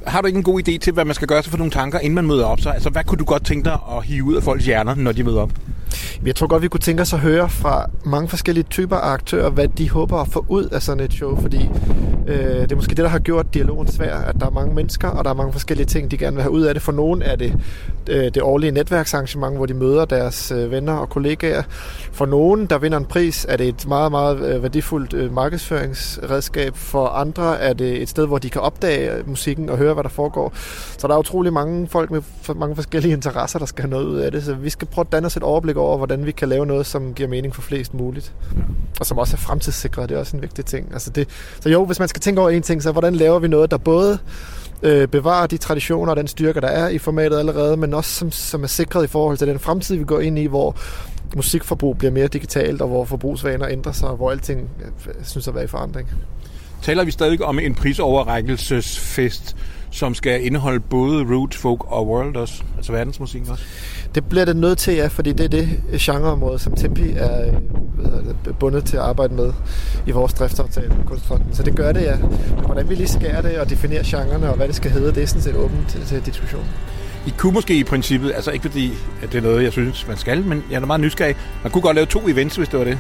har 0.08 0.22
du 0.22 0.28
ikke 0.28 0.38
en 0.38 0.44
god 0.44 0.62
idé 0.68 0.78
til, 0.78 0.94
hvad 0.94 1.06
man 1.06 1.16
skal 1.16 1.28
gøre 1.28 1.44
sig 1.44 1.52
for 1.52 1.58
nogle 1.58 1.72
tanker, 1.72 2.00
inden 2.00 2.16
man 2.16 2.28
møder 2.28 2.46
op? 2.46 2.60
Så, 2.60 2.70
altså, 2.70 2.90
hvad 2.90 3.04
kunne 3.04 3.18
du 3.18 3.24
godt 3.24 3.46
tænke 3.46 3.66
dig 3.66 3.78
at 3.98 4.04
hive 4.04 4.24
ud 4.24 4.36
af 4.36 4.44
folks 4.44 4.66
hjerner, 4.66 4.96
når 4.96 5.12
de 5.12 5.24
møder 5.24 5.42
op? 5.42 5.52
Jeg 6.26 6.36
tror 6.36 6.48
godt, 6.48 6.62
vi 6.62 6.68
kunne 6.68 6.80
tænke 6.80 7.02
os 7.02 7.14
at 7.14 7.20
høre 7.20 7.50
fra 7.50 7.90
mange 8.06 8.30
forskellige 8.30 8.66
typer 8.70 8.96
af 8.96 9.14
aktører, 9.14 9.50
hvad 9.50 9.68
de 9.68 9.90
håber 9.90 10.18
at 10.18 10.28
få 10.28 10.46
ud 10.50 10.66
af 10.66 10.82
sådan 10.82 11.04
et 11.04 11.14
show, 11.14 11.42
fordi 11.42 11.70
Øh, 12.28 12.62
det 12.62 12.72
er 12.72 12.76
måske 12.76 12.90
det, 12.90 12.98
der 12.98 13.08
har 13.08 13.20
gjort 13.20 13.54
dialogen 13.54 13.88
svær, 13.88 14.18
at 14.18 14.36
der 14.40 14.46
er 14.46 14.50
mange 14.50 14.76
mennesker, 14.76 15.08
og 15.08 15.24
der 15.24 15.30
er 15.30 15.34
mange 15.34 15.54
forskellige 15.54 15.86
ting, 15.86 16.12
de 16.12 16.18
gerne 16.18 16.36
vil 16.36 16.42
have 16.42 16.52
ud 16.52 16.62
af 16.62 16.74
det. 16.74 16.84
For 16.84 16.92
nogen 16.92 17.22
er 17.22 17.36
det 17.36 17.58
øh, 18.10 18.24
det 18.24 18.42
årlige 18.42 18.72
netværksarrangement, 18.72 19.56
hvor 19.56 19.66
de 19.66 19.74
møder 19.74 20.06
deres 20.06 20.52
øh, 20.52 20.72
venner 20.72 20.94
og 20.94 21.10
kollegaer. 21.10 21.64
For 22.12 22.26
nogen, 22.26 22.66
der 22.66 22.78
vinder 22.78 22.98
en 22.98 23.06
pris, 23.06 23.46
er 23.50 23.58
det 23.58 23.68
et 23.68 23.88
meget, 23.88 24.12
meget 24.12 24.56
øh, 24.56 24.64
værdifuldt 24.64 25.14
øh, 25.14 25.34
markedsføringsredskab. 25.34 26.76
For 26.76 27.08
andre 27.08 27.60
er 27.60 27.74
det 27.74 28.02
et 28.02 28.10
sted, 28.10 28.28
hvor 28.28 28.38
de 28.38 28.50
kan 28.50 28.62
opdage 28.62 29.12
øh, 29.12 29.30
musikken 29.30 29.70
og 29.70 29.78
høre, 29.78 29.94
hvad 29.94 30.04
der 30.04 30.10
foregår. 30.10 30.54
Så 30.98 31.08
der 31.08 31.14
er 31.14 31.20
utrolig 31.20 31.54
mange 31.54 31.88
folk 31.88 32.12
med 32.12 32.22
mange 32.56 32.76
forskellige 32.76 33.14
interesser, 33.14 33.60
der 33.60 33.66
skal 33.66 33.82
have 33.82 33.92
noget 33.92 34.06
ud 34.06 34.18
af 34.18 34.32
det. 34.32 34.44
Så 34.44 34.54
vi 34.54 34.70
skal 34.70 34.88
prøve 34.88 35.06
at 35.06 35.12
danne 35.12 35.26
os 35.26 35.38
et 35.38 35.44
overblik 35.44 35.78
over, 35.78 35.85
hvordan 35.98 36.26
vi 36.26 36.32
kan 36.32 36.50
lave 36.50 36.66
noget, 36.66 36.86
som 36.86 37.14
giver 37.14 37.30
mening 37.30 37.56
for 37.56 37.62
flest 37.62 37.94
muligt. 37.94 38.34
Og 39.00 39.06
som 39.06 39.18
også 39.18 39.36
er 39.36 39.40
fremtidssikret, 39.40 40.10
det 40.10 40.16
er 40.16 40.20
også 40.20 40.38
en 40.38 40.42
vigtig 40.42 40.66
ting. 40.66 40.94
Altså 40.94 41.10
det, 41.10 41.30
så 41.60 41.70
jo, 41.70 41.86
hvis 41.86 42.00
man 42.00 42.08
skal 42.08 42.22
tænke 42.22 42.42
over 42.42 42.50
en 42.50 42.62
ting, 42.62 42.84
så 42.84 42.92
hvordan 42.92 43.16
laver 43.16 43.40
vi 43.40 43.48
noget, 43.48 43.72
der 43.72 43.78
både 43.78 44.20
øh, 44.84 45.08
bevarer 45.08 45.48
de 45.48 45.58
traditioner 45.58 46.12
og 46.12 46.18
den 46.18 46.28
styrke, 46.28 46.62
der 46.62 46.68
er 46.68 46.90
i 46.90 46.98
formatet 46.98 47.40
allerede, 47.40 47.78
men 47.78 47.94
også 47.94 48.12
som, 48.12 48.32
som 48.32 48.64
er 48.64 48.68
sikret 48.68 49.04
i 49.04 49.08
forhold 49.08 49.38
til 49.38 49.48
den 49.48 49.60
fremtid, 49.60 49.96
vi 49.96 50.04
går 50.04 50.20
ind 50.20 50.40
i, 50.40 50.46
hvor 50.46 50.76
musikforbrug 51.36 51.98
bliver 51.98 52.12
mere 52.12 52.28
digitalt, 52.28 52.82
og 52.82 52.88
hvor 52.88 53.06
forbrugsvaner 53.06 53.68
ændrer 53.68 53.92
sig, 53.92 54.10
og 54.10 54.16
hvor 54.16 54.32
alting 54.32 54.70
jeg 54.80 55.14
synes 55.24 55.48
at 55.48 55.56
være 55.56 55.64
i 55.64 55.68
forandring. 55.68 56.10
Taler 56.82 57.04
vi 57.04 57.12
stadig 57.12 57.44
om 57.44 57.60
en 57.60 57.76
prisoverrækkelsesfest, 57.76 59.56
som 59.96 60.14
skal 60.14 60.46
indeholde 60.46 60.80
både 60.80 61.24
root, 61.24 61.56
folk 61.56 61.92
og 61.92 62.08
world 62.08 62.36
også, 62.36 62.64
altså 62.78 62.92
verdensmusikken 62.92 63.52
også? 63.52 63.64
Det 64.16 64.26
bliver 64.26 64.46
det 64.46 64.56
nødt 64.56 64.78
til, 64.78 64.94
ja, 64.94 65.08
fordi 65.08 65.34
det 65.34 65.44
er 65.44 65.50
det 65.50 65.70
genreområde, 66.00 66.60
som 66.60 66.76
Tempi 66.76 67.10
er 67.16 67.52
det, 68.46 68.58
bundet 68.60 68.86
til 68.86 68.98
at 68.98 69.04
arbejde 69.04 69.34
med 69.34 69.54
i 70.08 70.12
vores 70.12 70.34
driftsaftale 70.34 70.88
med 70.88 71.06
Kunstfonden. 71.06 71.56
Så 71.56 71.64
det 71.64 71.76
gør 71.76 71.92
det, 71.92 72.02
ja. 72.02 72.16
Men 72.56 72.66
hvordan 72.66 72.90
vi 72.90 72.96
lige 72.96 73.08
skærer 73.08 73.42
det 73.42 73.60
og 73.60 73.70
definerer 73.70 74.04
genrerne 74.06 74.50
og 74.50 74.56
hvad 74.56 74.68
det 74.68 74.76
skal 74.76 74.92
hedde, 74.92 75.16
det 75.16 75.24
er 75.24 75.28
sådan 75.28 75.42
set 75.42 75.56
åbent 75.56 75.90
til, 75.90 76.06
til 76.06 76.26
diskussion. 76.26 76.66
I 77.28 77.34
kunne 77.38 77.54
måske 77.54 77.80
i 77.80 77.84
princippet, 77.84 78.32
altså 78.36 78.52
ikke 78.52 78.64
fordi 78.64 78.92
at 79.24 79.32
det 79.32 79.38
er 79.38 79.42
noget, 79.42 79.64
jeg 79.64 79.72
synes, 79.72 80.08
man 80.08 80.18
skal, 80.18 80.44
men 80.44 80.64
jeg 80.72 80.82
er 80.82 80.86
meget 80.86 81.02
nysgerrig. 81.02 81.36
Man 81.64 81.72
kunne 81.72 81.82
godt 81.82 81.96
lave 81.96 82.06
to 82.06 82.28
events, 82.28 82.56
hvis 82.56 82.70
det 82.70 82.80
var 82.80 82.86
det 82.86 82.98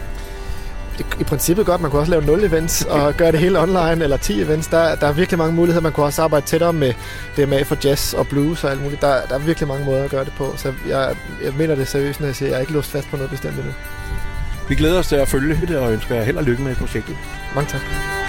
i 1.19 1.23
princippet 1.23 1.65
godt. 1.65 1.81
Man 1.81 1.91
kunne 1.91 2.01
også 2.01 2.11
lave 2.11 2.25
0 2.25 2.43
events 2.43 2.85
og 2.85 3.13
gøre 3.17 3.31
det 3.31 3.39
hele 3.39 3.59
online, 3.59 4.03
eller 4.03 4.17
10 4.17 4.41
events. 4.41 4.67
Der, 4.67 4.95
der 4.95 5.07
er 5.07 5.11
virkelig 5.11 5.37
mange 5.37 5.55
muligheder. 5.55 5.81
Man 5.81 5.91
kunne 5.91 6.05
også 6.05 6.21
arbejde 6.21 6.45
tættere 6.45 6.73
med 6.73 6.93
DMA 7.37 7.63
for 7.63 7.77
jazz 7.83 8.13
og 8.13 8.27
blues 8.27 8.63
og 8.63 8.71
alt 8.71 8.83
muligt. 8.83 9.01
Der, 9.01 9.21
der 9.29 9.35
er 9.35 9.39
virkelig 9.39 9.67
mange 9.67 9.85
måder 9.85 10.03
at 10.03 10.09
gøre 10.09 10.25
det 10.25 10.33
på. 10.37 10.53
Så 10.57 10.73
jeg, 10.87 11.15
jeg 11.43 11.53
mener 11.57 11.75
det 11.75 11.87
seriøst, 11.87 12.19
når 12.19 12.27
jeg 12.27 12.35
siger, 12.35 12.47
at 12.47 12.51
jeg 12.51 12.57
er 12.57 12.61
ikke 12.61 12.73
låst 12.73 12.91
fast 12.91 13.09
på 13.09 13.17
noget 13.17 13.29
bestemt 13.31 13.55
endnu. 13.55 13.71
Vi 14.69 14.75
glæder 14.75 14.99
os 14.99 15.07
til 15.07 15.15
at 15.15 15.27
følge 15.27 15.61
det 15.67 15.77
og 15.77 15.93
ønsker 15.93 16.15
jer 16.15 16.23
held 16.23 16.37
og 16.37 16.43
lykke 16.43 16.63
med 16.63 16.75
projektet. 16.75 17.15
Mange 17.55 17.69
tak. 17.69 18.24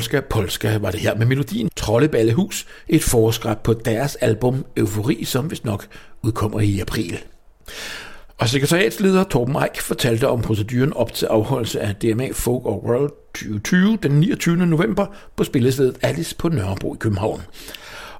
Polska 0.00 0.20
Polska 0.20 0.78
var 0.78 0.90
det 0.90 1.00
her 1.00 1.14
med 1.14 1.26
melodien 1.26 1.70
Trolleballehus, 1.76 2.66
et 2.88 3.02
forskræb 3.02 3.58
på 3.58 3.74
deres 3.74 4.16
album 4.16 4.64
Eufori, 4.76 5.24
som 5.24 5.50
vist 5.50 5.64
nok 5.64 5.86
udkommer 6.22 6.60
i 6.60 6.80
april. 6.80 7.18
Og 8.38 8.48
sekretariatsleder 8.48 9.24
Torben 9.24 9.56
Eik 9.56 9.80
fortalte 9.80 10.28
om 10.28 10.42
proceduren 10.42 10.92
op 10.92 11.14
til 11.14 11.26
afholdelse 11.26 11.80
af 11.80 11.94
DMA 11.94 12.28
Folk 12.32 12.66
og 12.66 12.84
World 12.84 13.10
2020 13.34 13.98
den 14.02 14.12
29. 14.12 14.56
november 14.66 15.06
på 15.36 15.44
spillestedet 15.44 15.96
Alice 16.02 16.36
på 16.36 16.48
Nørrebro 16.48 16.94
i 16.94 16.98
København. 17.00 17.42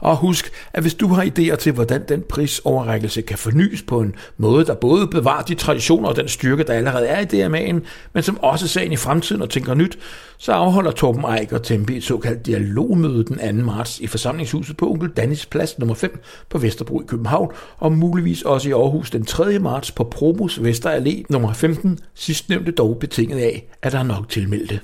Og 0.01 0.17
husk, 0.17 0.53
at 0.73 0.83
hvis 0.83 0.95
du 0.95 1.09
har 1.09 1.25
idéer 1.25 1.57
til, 1.57 1.73
hvordan 1.73 2.05
den 2.09 2.23
prisoverrækkelse 2.29 3.23
kan 3.23 3.39
fornyes 3.39 3.83
på 3.83 4.01
en 4.01 4.15
måde, 4.37 4.67
der 4.67 4.75
både 4.75 5.07
bevarer 5.07 5.43
de 5.43 5.55
traditioner 5.55 6.09
og 6.09 6.17
den 6.17 6.29
styrke, 6.29 6.63
der 6.63 6.73
allerede 6.73 7.07
er 7.07 7.21
i 7.21 7.25
DMA'en, 7.25 7.87
men 8.13 8.23
som 8.23 8.39
også 8.43 8.69
sagen 8.69 8.93
i 8.93 8.97
fremtiden 8.97 9.43
og 9.43 9.51
tænker 9.51 9.75
nyt, 9.75 9.99
så 10.39 10.53
afholder 10.53 10.91
Torben 10.91 11.25
Eik 11.39 11.53
og 11.53 11.63
Tempe 11.63 11.97
et 11.97 12.05
såkaldt 12.05 12.47
dialogmøde 12.47 13.25
den 13.25 13.59
2. 13.59 13.65
marts 13.65 14.01
i 14.01 14.07
forsamlingshuset 14.07 14.77
på 14.77 14.91
Onkel 14.91 15.09
Dannis 15.09 15.47
Plads 15.47 15.79
nummer 15.79 15.95
5 15.95 16.23
på 16.49 16.59
Vesterbro 16.59 17.01
i 17.01 17.05
København, 17.07 17.51
og 17.79 17.93
muligvis 17.93 18.43
også 18.43 18.69
i 18.69 18.73
Aarhus 18.73 19.11
den 19.11 19.25
3. 19.25 19.59
marts 19.59 19.93
på 19.93 20.05
Promos 20.05 20.59
Vesterallé 20.59 21.23
nummer 21.29 21.53
15, 21.53 21.99
sidstnævnte 22.15 22.73
dog 22.73 22.97
betinget 23.01 23.39
af, 23.39 23.69
at 23.83 23.93
der 23.93 23.99
er 23.99 24.03
nok 24.03 24.29
tilmeldte. 24.29 24.81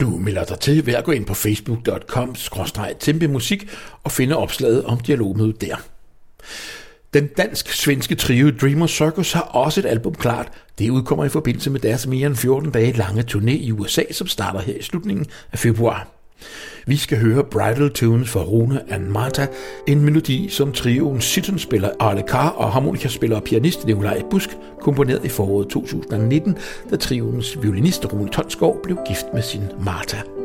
Du 0.00 0.10
melder 0.10 0.44
dig 0.44 0.60
til 0.60 0.86
ved 0.86 0.94
at 0.94 1.04
gå 1.04 1.12
ind 1.12 1.26
på 1.26 1.34
facebook.com 1.34 2.36
musik 3.28 3.68
og 4.02 4.12
finde 4.12 4.36
opslaget 4.36 4.84
om 4.84 5.00
dialogmødet 5.00 5.60
der. 5.60 5.76
Den 7.14 7.26
dansk-svenske 7.26 8.14
trio 8.14 8.50
Dreamer 8.60 8.86
Circus 8.86 9.32
har 9.32 9.40
også 9.40 9.80
et 9.80 9.86
album 9.86 10.14
klart. 10.14 10.48
Det 10.78 10.90
udkommer 10.90 11.24
i 11.24 11.28
forbindelse 11.28 11.70
med 11.70 11.80
deres 11.80 12.06
mere 12.06 12.26
end 12.26 12.36
14 12.36 12.70
dage 12.70 12.92
lange 12.92 13.24
turné 13.30 13.50
i 13.50 13.72
USA, 13.72 14.02
som 14.10 14.26
starter 14.26 14.60
her 14.60 14.74
i 14.74 14.82
slutningen 14.82 15.26
af 15.52 15.58
februar. 15.58 16.19
Vi 16.86 16.96
skal 16.96 17.18
høre 17.18 17.44
Bridal 17.44 17.90
Tunes 17.90 18.28
for 18.28 18.40
Rune 18.40 18.92
and 18.92 19.06
Martha, 19.06 19.46
en 19.86 20.00
melodi, 20.00 20.48
som 20.48 20.72
trioen 20.72 21.20
Sitten-spiller 21.20 21.90
Arle 21.98 22.22
Carr 22.28 22.48
og 22.48 22.72
harmonikaspiller 22.72 23.36
og 23.36 23.44
pianist 23.44 23.86
Nikolaj 23.86 24.22
Busk 24.30 24.56
komponeret 24.80 25.24
i 25.24 25.28
foråret 25.28 25.68
2019, 25.68 26.56
da 26.90 26.96
trioens 26.96 27.62
violinist 27.62 28.12
Rune 28.12 28.30
Tonsgaard 28.30 28.76
blev 28.82 28.98
gift 29.08 29.26
med 29.34 29.42
sin 29.42 29.62
Martha. 29.84 30.39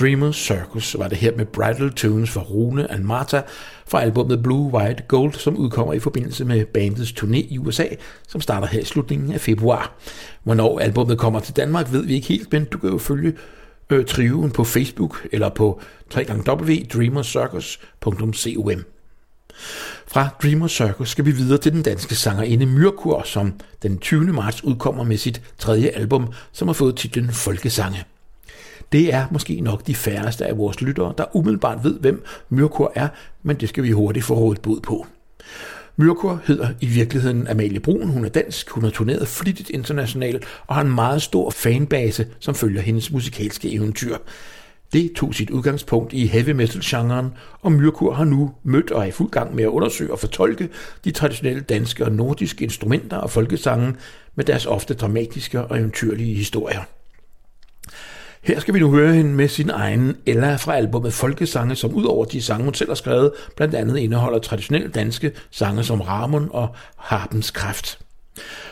Dreamers 0.00 0.36
Circus 0.36 0.96
var 0.98 1.08
det 1.08 1.18
her 1.18 1.36
med 1.36 1.46
Bridal 1.46 1.92
Tunes 1.92 2.30
for 2.30 2.40
Rune 2.40 2.90
and 2.90 3.04
Martha 3.04 3.40
fra 3.86 4.02
albumet 4.02 4.42
Blue, 4.42 4.74
White, 4.74 5.02
Gold, 5.08 5.32
som 5.32 5.56
udkommer 5.56 5.92
i 5.92 5.98
forbindelse 5.98 6.44
med 6.44 6.64
bandets 6.64 7.12
turné 7.12 7.36
i 7.36 7.58
USA, 7.58 7.86
som 8.28 8.40
starter 8.40 8.66
her 8.66 8.80
i 8.80 8.84
slutningen 8.84 9.32
af 9.32 9.40
februar. 9.40 9.92
Hvornår 10.42 10.78
albumet 10.78 11.18
kommer 11.18 11.40
til 11.40 11.56
Danmark, 11.56 11.92
ved 11.92 12.04
vi 12.04 12.14
ikke 12.14 12.28
helt, 12.28 12.52
men 12.52 12.64
du 12.64 12.78
kan 12.78 12.90
jo 12.90 12.98
følge 12.98 13.32
øh, 13.90 14.06
trioen 14.06 14.50
på 14.50 14.64
Facebook 14.64 15.26
eller 15.32 15.48
på 15.48 15.80
www.dreamercircus.com. 16.16 18.84
Fra 20.06 20.28
Dreamer 20.42 20.68
Circus 20.68 21.10
skal 21.10 21.24
vi 21.24 21.30
videre 21.30 21.58
til 21.58 21.72
den 21.72 21.82
danske 21.82 22.14
sangerinde 22.14 22.66
Myrkur, 22.66 23.22
som 23.24 23.52
den 23.82 23.98
20. 23.98 24.32
marts 24.32 24.64
udkommer 24.64 25.04
med 25.04 25.16
sit 25.16 25.42
tredje 25.58 25.88
album, 25.88 26.26
som 26.52 26.68
har 26.68 26.72
fået 26.72 26.96
titlen 26.96 27.30
Folkesange. 27.30 28.04
Det 28.92 29.14
er 29.14 29.26
måske 29.30 29.60
nok 29.60 29.86
de 29.86 29.94
færreste 29.94 30.46
af 30.46 30.58
vores 30.58 30.80
lyttere, 30.80 31.14
der 31.18 31.36
umiddelbart 31.36 31.84
ved, 31.84 32.00
hvem 32.00 32.24
Myrkur 32.48 32.92
er, 32.94 33.08
men 33.42 33.56
det 33.56 33.68
skal 33.68 33.84
vi 33.84 33.90
hurtigt 33.90 34.24
få 34.24 34.34
rådet 34.34 34.62
bud 34.62 34.80
på. 34.80 35.06
Myrkur 35.96 36.40
hedder 36.44 36.68
i 36.80 36.86
virkeligheden 36.86 37.48
Amalie 37.48 37.80
Brun. 37.80 38.08
Hun 38.08 38.24
er 38.24 38.28
dansk, 38.28 38.70
hun 38.70 38.84
har 38.84 38.90
turneret 38.90 39.28
flittigt 39.28 39.70
internationalt 39.70 40.44
og 40.66 40.74
har 40.74 40.82
en 40.82 40.94
meget 40.94 41.22
stor 41.22 41.50
fanbase, 41.50 42.26
som 42.38 42.54
følger 42.54 42.82
hendes 42.82 43.12
musikalske 43.12 43.72
eventyr. 43.72 44.16
Det 44.92 45.12
tog 45.16 45.34
sit 45.34 45.50
udgangspunkt 45.50 46.12
i 46.12 46.26
heavy 46.26 46.50
metal-genren, 46.50 47.32
og 47.60 47.72
Myrkur 47.72 48.12
har 48.12 48.24
nu 48.24 48.52
mødt 48.62 48.90
og 48.90 49.02
er 49.02 49.06
i 49.06 49.10
fuld 49.10 49.30
gang 49.30 49.54
med 49.54 49.64
at 49.64 49.68
undersøge 49.68 50.12
og 50.12 50.18
fortolke 50.18 50.68
de 51.04 51.10
traditionelle 51.10 51.60
danske 51.60 52.04
og 52.04 52.12
nordiske 52.12 52.64
instrumenter 52.64 53.16
og 53.16 53.30
folkesange 53.30 53.94
med 54.34 54.44
deres 54.44 54.66
ofte 54.66 54.94
dramatiske 54.94 55.64
og 55.64 55.78
eventyrlige 55.78 56.34
historier. 56.34 56.80
Her 58.44 58.60
skal 58.60 58.74
vi 58.74 58.78
nu 58.78 58.90
høre 58.90 59.14
hende 59.14 59.30
med 59.30 59.48
sin 59.48 59.70
egen 59.70 60.16
Ella 60.26 60.56
fra 60.56 60.76
albumet 60.76 61.12
Folkesange, 61.12 61.76
som 61.76 61.94
udover 61.94 62.24
de 62.24 62.42
sange, 62.42 62.64
hun 62.64 62.74
selv 62.74 62.90
har 62.90 62.94
skrevet, 62.94 63.32
blandt 63.56 63.74
andet 63.74 63.96
indeholder 63.96 64.38
traditionelle 64.38 64.88
danske 64.88 65.32
sange 65.50 65.84
som 65.84 66.00
Ramon 66.00 66.48
og 66.52 66.68
Harpens 66.96 67.50
Kraft. 67.50 67.98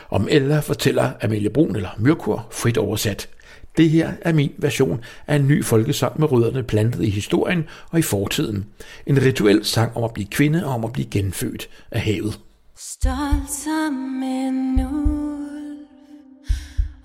Om 0.09 0.27
Ella 0.31 0.59
fortæller 0.59 1.11
Amelie 1.21 1.49
Brun 1.49 1.75
eller 1.75 1.89
Myrkur 1.97 2.47
frit 2.51 2.77
oversat. 2.77 3.29
Det 3.77 3.89
her 3.89 4.11
er 4.21 4.33
min 4.33 4.51
version 4.57 5.01
af 5.27 5.35
en 5.35 5.47
ny 5.47 5.63
folkesang 5.63 6.19
med 6.19 6.31
rødderne 6.31 6.63
plantet 6.63 7.03
i 7.03 7.09
historien 7.09 7.63
og 7.91 7.99
i 7.99 8.01
fortiden. 8.01 8.65
En 9.07 9.21
rituel 9.21 9.65
sang 9.65 9.97
om 9.97 10.03
at 10.03 10.13
blive 10.13 10.27
kvinde 10.27 10.65
og 10.65 10.73
om 10.73 10.85
at 10.85 10.93
blive 10.93 11.07
genfødt 11.11 11.69
af 11.91 12.01
havet. 12.01 12.39
Stolt 12.77 13.51
som 13.63 14.23
en 14.23 14.53
nu 14.53 15.22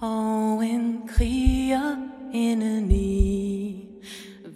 og 0.01 0.67
en 0.67 1.09
kriger 1.09 1.97
indeni. 2.33 3.85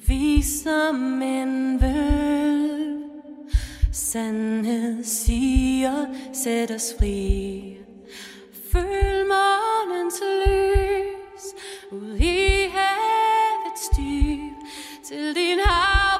Vi 0.07 0.43
som 0.43 1.22
en 1.22 1.80
vølv, 1.80 3.03
sandhed 3.93 5.05
siger, 5.05 6.07
sæt 6.32 6.70
os 6.70 6.95
fri. 6.99 7.76
Føl 8.72 9.26
morgens 9.26 10.22
lys 10.43 11.45
ud 11.93 12.16
i 12.16 12.68
havets 12.72 13.88
dyb 13.97 14.53
til 15.05 15.34
din 15.34 15.59
hav 15.64 16.11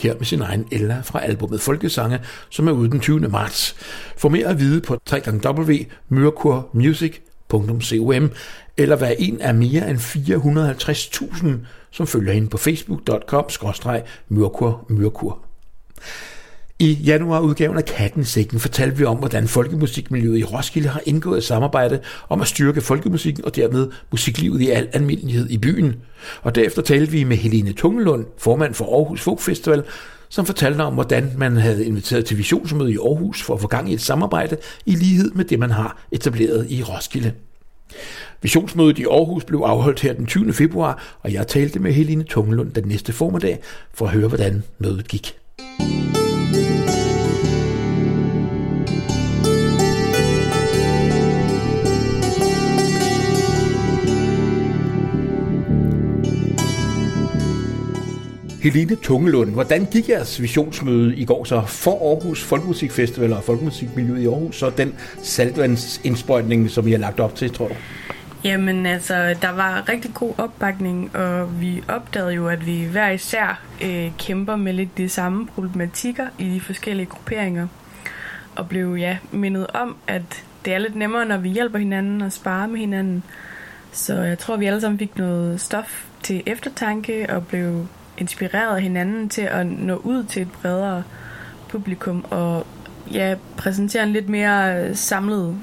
her 0.00 0.14
med 0.14 0.24
sin 0.24 0.42
egen 0.42 0.66
Ella 0.72 1.00
fra 1.04 1.24
albumet 1.24 1.60
Folkesange, 1.60 2.20
som 2.50 2.68
er 2.68 2.72
ude 2.72 2.90
den 2.90 3.00
20. 3.00 3.20
marts. 3.20 3.76
Få 4.16 4.28
mere 4.28 4.46
at 4.46 4.58
vide 4.58 4.80
på 4.80 4.98
www.myrkurmusic.com 5.12 7.30
eller 8.76 8.96
vær 8.96 9.12
en 9.18 9.40
af 9.40 9.54
mere 9.54 9.90
end 9.90 9.98
450.000, 9.98 11.48
som 11.90 12.06
følger 12.06 12.32
hende 12.32 12.48
på 12.48 12.58
facebook.com-myrkur 12.58 14.84
myrkur. 14.88 15.38
I 16.80 16.92
januarudgaven 16.92 17.76
af 17.78 17.84
Katten 17.84 18.24
Sækken 18.24 18.60
fortalte 18.60 18.96
vi 18.96 19.04
om, 19.04 19.16
hvordan 19.16 19.48
folkemusikmiljøet 19.48 20.38
i 20.38 20.44
Roskilde 20.44 20.88
har 20.88 21.02
indgået 21.06 21.38
et 21.38 21.44
samarbejde 21.44 22.00
om 22.28 22.40
at 22.40 22.46
styrke 22.46 22.80
folkemusikken 22.80 23.44
og 23.44 23.56
dermed 23.56 23.88
musiklivet 24.10 24.60
i 24.60 24.70
al 24.70 24.88
almindelighed 24.92 25.50
i 25.50 25.58
byen. 25.58 25.96
Og 26.42 26.54
derefter 26.54 26.82
talte 26.82 27.12
vi 27.12 27.24
med 27.24 27.36
Helene 27.36 27.72
Tungelund, 27.72 28.26
formand 28.38 28.74
for 28.74 28.96
Aarhus 28.96 29.20
Folk 29.20 29.40
Festival, 29.40 29.82
som 30.28 30.46
fortalte 30.46 30.82
om, 30.82 30.94
hvordan 30.94 31.32
man 31.36 31.56
havde 31.56 31.86
inviteret 31.86 32.24
til 32.24 32.38
visionsmøde 32.38 32.92
i 32.92 32.96
Aarhus 32.96 33.42
for 33.42 33.54
at 33.54 33.60
få 33.60 33.66
gang 33.66 33.90
i 33.90 33.94
et 33.94 34.00
samarbejde 34.00 34.56
i 34.86 34.94
lighed 34.94 35.30
med 35.30 35.44
det, 35.44 35.58
man 35.58 35.70
har 35.70 36.06
etableret 36.12 36.66
i 36.70 36.82
Roskilde. 36.82 37.32
Visionsmødet 38.42 38.98
i 38.98 39.04
Aarhus 39.04 39.44
blev 39.44 39.58
afholdt 39.58 40.00
her 40.00 40.12
den 40.12 40.26
20. 40.26 40.52
februar, 40.52 41.18
og 41.22 41.32
jeg 41.32 41.46
talte 41.46 41.78
med 41.78 41.92
Helene 41.92 42.24
Tungelund 42.24 42.72
den 42.72 42.84
næste 42.88 43.12
formiddag 43.12 43.58
for 43.94 44.06
at 44.06 44.12
høre, 44.12 44.28
hvordan 44.28 44.62
mødet 44.78 45.08
gik. 45.08 45.36
Helene 58.62 58.96
Tungelund, 58.96 59.50
hvordan 59.50 59.86
gik 59.90 60.08
jeres 60.08 60.42
visionsmøde 60.42 61.16
i 61.16 61.24
går 61.24 61.44
så 61.44 61.62
for 61.66 62.10
Aarhus 62.10 62.44
Folkemusikfestival 62.44 63.32
og 63.32 63.44
Folkemusikmiljøet 63.44 64.20
i 64.20 64.26
Aarhus, 64.26 64.56
så 64.56 64.70
den 64.70 64.94
saltvandsindsprøjtning, 65.22 66.70
som 66.70 66.88
I 66.88 66.90
har 66.90 66.98
lagt 66.98 67.20
op 67.20 67.34
til, 67.34 67.52
tror 67.52 67.68
du? 67.68 67.74
Jamen 68.44 68.86
altså, 68.86 69.34
der 69.42 69.50
var 69.50 69.88
rigtig 69.88 70.10
god 70.14 70.32
opbakning, 70.38 71.16
og 71.16 71.60
vi 71.60 71.82
opdagede 71.88 72.32
jo, 72.32 72.48
at 72.48 72.66
vi 72.66 72.84
hver 72.84 73.10
især 73.10 73.62
øh, 73.84 74.10
kæmper 74.18 74.56
med 74.56 74.72
lidt 74.72 74.98
de 74.98 75.08
samme 75.08 75.46
problematikker 75.46 76.26
i 76.38 76.44
de 76.44 76.60
forskellige 76.60 77.06
grupperinger. 77.06 77.66
Og 78.56 78.68
blev 78.68 78.94
ja, 78.94 79.18
mindet 79.32 79.66
om, 79.66 79.96
at 80.06 80.44
det 80.64 80.72
er 80.72 80.78
lidt 80.78 80.96
nemmere, 80.96 81.26
når 81.26 81.36
vi 81.36 81.48
hjælper 81.48 81.78
hinanden 81.78 82.22
og 82.22 82.32
sparer 82.32 82.66
med 82.66 82.78
hinanden. 82.78 83.22
Så 83.92 84.14
jeg 84.14 84.38
tror, 84.38 84.56
vi 84.56 84.66
alle 84.66 84.80
sammen 84.80 84.98
fik 84.98 85.18
noget 85.18 85.60
stof 85.60 86.04
til 86.22 86.42
eftertanke 86.46 87.26
og 87.30 87.46
blev 87.46 87.86
inspireret 88.20 88.82
hinanden 88.82 89.28
til 89.28 89.42
at 89.42 89.66
nå 89.66 89.96
ud 89.96 90.24
til 90.24 90.42
et 90.42 90.52
bredere 90.62 91.02
publikum 91.68 92.24
og 92.30 92.66
ja, 93.12 93.34
præsentere 93.56 94.02
en 94.02 94.12
lidt 94.12 94.28
mere 94.28 94.94
samlet 94.94 95.56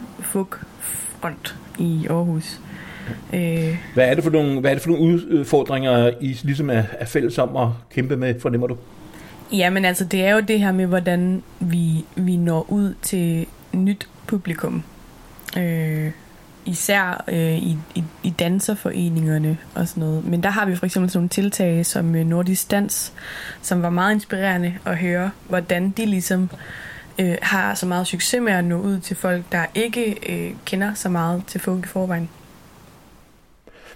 folk 1.22 1.56
i 1.80 2.08
Aarhus. 2.10 2.60
Øh. 3.34 3.78
Hvad 3.94 4.10
er 4.10 4.14
det 4.14 4.24
for 4.24 4.32
nogle, 4.32 4.60
hvad 4.60 4.72
er 4.72 4.76
det 4.76 4.84
for 4.84 4.90
nogle 4.90 5.04
udfordringer, 5.04 6.12
I 6.22 6.40
ligesom 6.44 6.70
er, 6.70 6.84
er 6.92 7.06
fælles 7.06 7.38
om 7.38 7.58
at 7.58 7.68
kæmpe 7.94 8.18
med, 8.18 8.40
fornemmer 8.40 8.68
du? 8.68 8.78
Jamen 9.52 9.86
altså, 9.86 10.06
det 10.06 10.26
er 10.26 10.34
jo 10.34 10.40
det 10.40 10.60
her 10.60 10.72
med, 10.72 10.86
hvordan 10.86 11.44
vi, 11.60 12.06
vi 12.16 12.36
når 12.36 12.66
ud 12.70 12.94
til 13.02 13.46
nyt 13.74 14.08
publikum. 14.28 14.84
Øh, 15.58 16.12
især 16.68 17.24
øh, 17.28 17.58
i, 17.58 17.78
i, 17.96 18.04
i 18.24 18.30
danserforeningerne 18.30 19.58
og 19.76 19.88
sådan 19.88 20.02
noget. 20.02 20.26
Men 20.26 20.44
der 20.44 20.50
har 20.50 20.66
vi 20.66 20.76
for 20.76 20.86
eksempel 20.86 21.10
sådan 21.10 21.20
nogle 21.20 21.30
tiltag 21.30 21.86
som 21.86 22.16
øh, 22.16 22.26
Nordisk 22.26 22.72
Dans, 22.72 23.14
som 23.62 23.82
var 23.82 23.90
meget 23.90 24.14
inspirerende 24.14 24.74
at 24.86 24.98
høre, 24.98 25.32
hvordan 25.50 25.94
de 25.98 26.06
ligesom 26.06 26.50
øh, 27.20 27.36
har 27.42 27.76
så 27.76 27.86
meget 27.86 28.08
succes 28.08 28.42
med 28.42 28.54
at 28.54 28.64
nå 28.64 28.82
ud 28.82 29.00
til 29.00 29.16
folk, 29.16 29.44
der 29.52 29.66
ikke 29.76 30.16
øh, 30.30 30.52
kender 30.66 30.94
så 30.94 31.10
meget 31.10 31.44
til 31.48 31.62
folk 31.62 31.86
i 31.86 31.88
forvejen. 31.88 32.30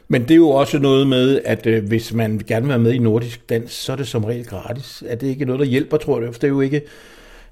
Men 0.08 0.22
det 0.22 0.32
er 0.32 0.36
jo 0.36 0.50
også 0.50 0.80
noget 0.80 1.08
med, 1.08 1.42
at 1.46 1.66
øh, 1.68 1.88
hvis 1.88 2.14
man 2.14 2.42
gerne 2.48 2.62
vil 2.62 2.70
være 2.70 2.80
med 2.80 2.94
i 2.94 2.98
nordisk 2.98 3.50
dans, 3.50 3.72
så 3.72 3.92
er 3.92 3.96
det 3.96 4.08
som 4.08 4.24
regel 4.24 4.46
gratis. 4.46 5.04
Er 5.08 5.16
det 5.16 5.28
ikke 5.28 5.46
noget, 5.46 5.60
der 5.60 5.66
hjælper, 5.66 5.98
tror 5.98 6.20
du? 6.20 6.32
For 6.32 6.40
det 6.40 6.44
er 6.44 6.48
jo 6.48 6.62
ikke, 6.62 6.82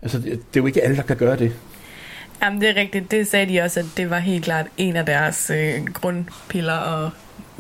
altså, 0.01 0.17
det, 0.17 0.26
det 0.26 0.59
er 0.59 0.61
jo 0.61 0.65
ikke 0.65 0.82
alle, 0.82 0.95
der 0.95 1.01
kan 1.01 1.17
gøre 1.17 1.36
det. 1.38 1.51
Jamen, 2.41 2.61
det 2.61 2.69
er 2.69 2.75
rigtigt. 2.75 3.11
Det 3.11 3.27
sagde 3.27 3.53
de 3.53 3.61
også, 3.61 3.79
at 3.79 3.85
det 3.97 4.09
var 4.09 4.19
helt 4.19 4.43
klart 4.43 4.65
en 4.77 4.95
af 4.95 5.05
deres 5.05 5.49
øh, 5.49 5.85
grundpiller 5.93 6.73
og 6.73 7.09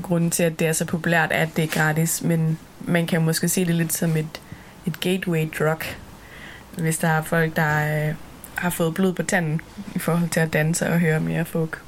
grunden 0.01 0.31
til, 0.31 0.43
at 0.43 0.59
det 0.59 0.67
er 0.67 0.73
så 0.73 0.85
populært, 0.85 1.31
at 1.31 1.49
det 1.55 1.63
er 1.63 1.67
gratis. 1.67 2.23
Men 2.23 2.59
man 2.79 3.07
kan 3.07 3.21
måske 3.21 3.49
se 3.49 3.65
det 3.65 3.75
lidt 3.75 3.93
som 3.93 4.17
et, 4.17 4.41
et 4.87 4.99
gateway 4.99 5.47
drug, 5.59 5.81
hvis 6.77 6.97
der 6.97 7.07
er 7.07 7.21
folk, 7.21 7.55
der 7.55 8.07
øh, 8.07 8.15
har 8.55 8.69
fået 8.69 8.93
blod 8.93 9.13
på 9.13 9.23
tanden 9.23 9.61
i 9.95 9.99
forhold 9.99 10.29
til 10.29 10.39
at 10.39 10.53
danse 10.53 10.87
og 10.87 10.99
høre 10.99 11.19
mere 11.19 11.45
folk. 11.45 11.81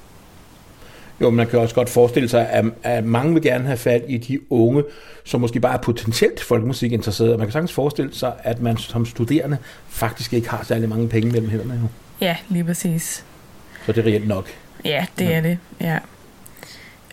Jo, 1.22 1.30
man 1.30 1.48
kan 1.48 1.60
også 1.60 1.76
godt 1.76 1.90
forestille 1.90 2.30
sig, 2.30 2.50
at, 2.50 2.66
at 2.84 3.04
mange 3.04 3.34
vil 3.34 3.44
gerne 3.44 3.66
have 3.66 3.78
fat 3.78 4.04
i 4.08 4.18
de 4.18 4.52
unge, 4.52 4.84
som 5.26 5.42
måske 5.42 5.60
bare 5.60 5.74
er 5.74 5.82
potentielt 5.82 6.44
folkemusikinteresserede. 6.44 7.38
Man 7.38 7.48
kan 7.48 7.52
sagtens 7.52 7.74
forestille 7.74 8.14
sig, 8.14 8.34
at 8.44 8.62
man 8.62 8.78
som 8.78 9.06
studerende 9.06 9.58
faktisk 9.90 10.34
ikke 10.34 10.50
har 10.50 10.64
særlig 10.64 10.90
mange 10.90 11.10
penge 11.10 11.32
mellem 11.32 11.50
hænderne. 11.50 11.74
Jo. 11.74 11.88
Ja, 12.22 12.38
lige 12.50 12.64
præcis. 12.64 13.26
Så 13.86 13.92
det 13.92 14.02
er 14.02 14.12
reelt 14.12 14.28
nok. 14.28 14.50
Ja, 14.86 15.06
det 15.20 15.26
ja. 15.26 15.32
er 15.32 15.42
det, 15.42 15.58
ja. 15.82 15.98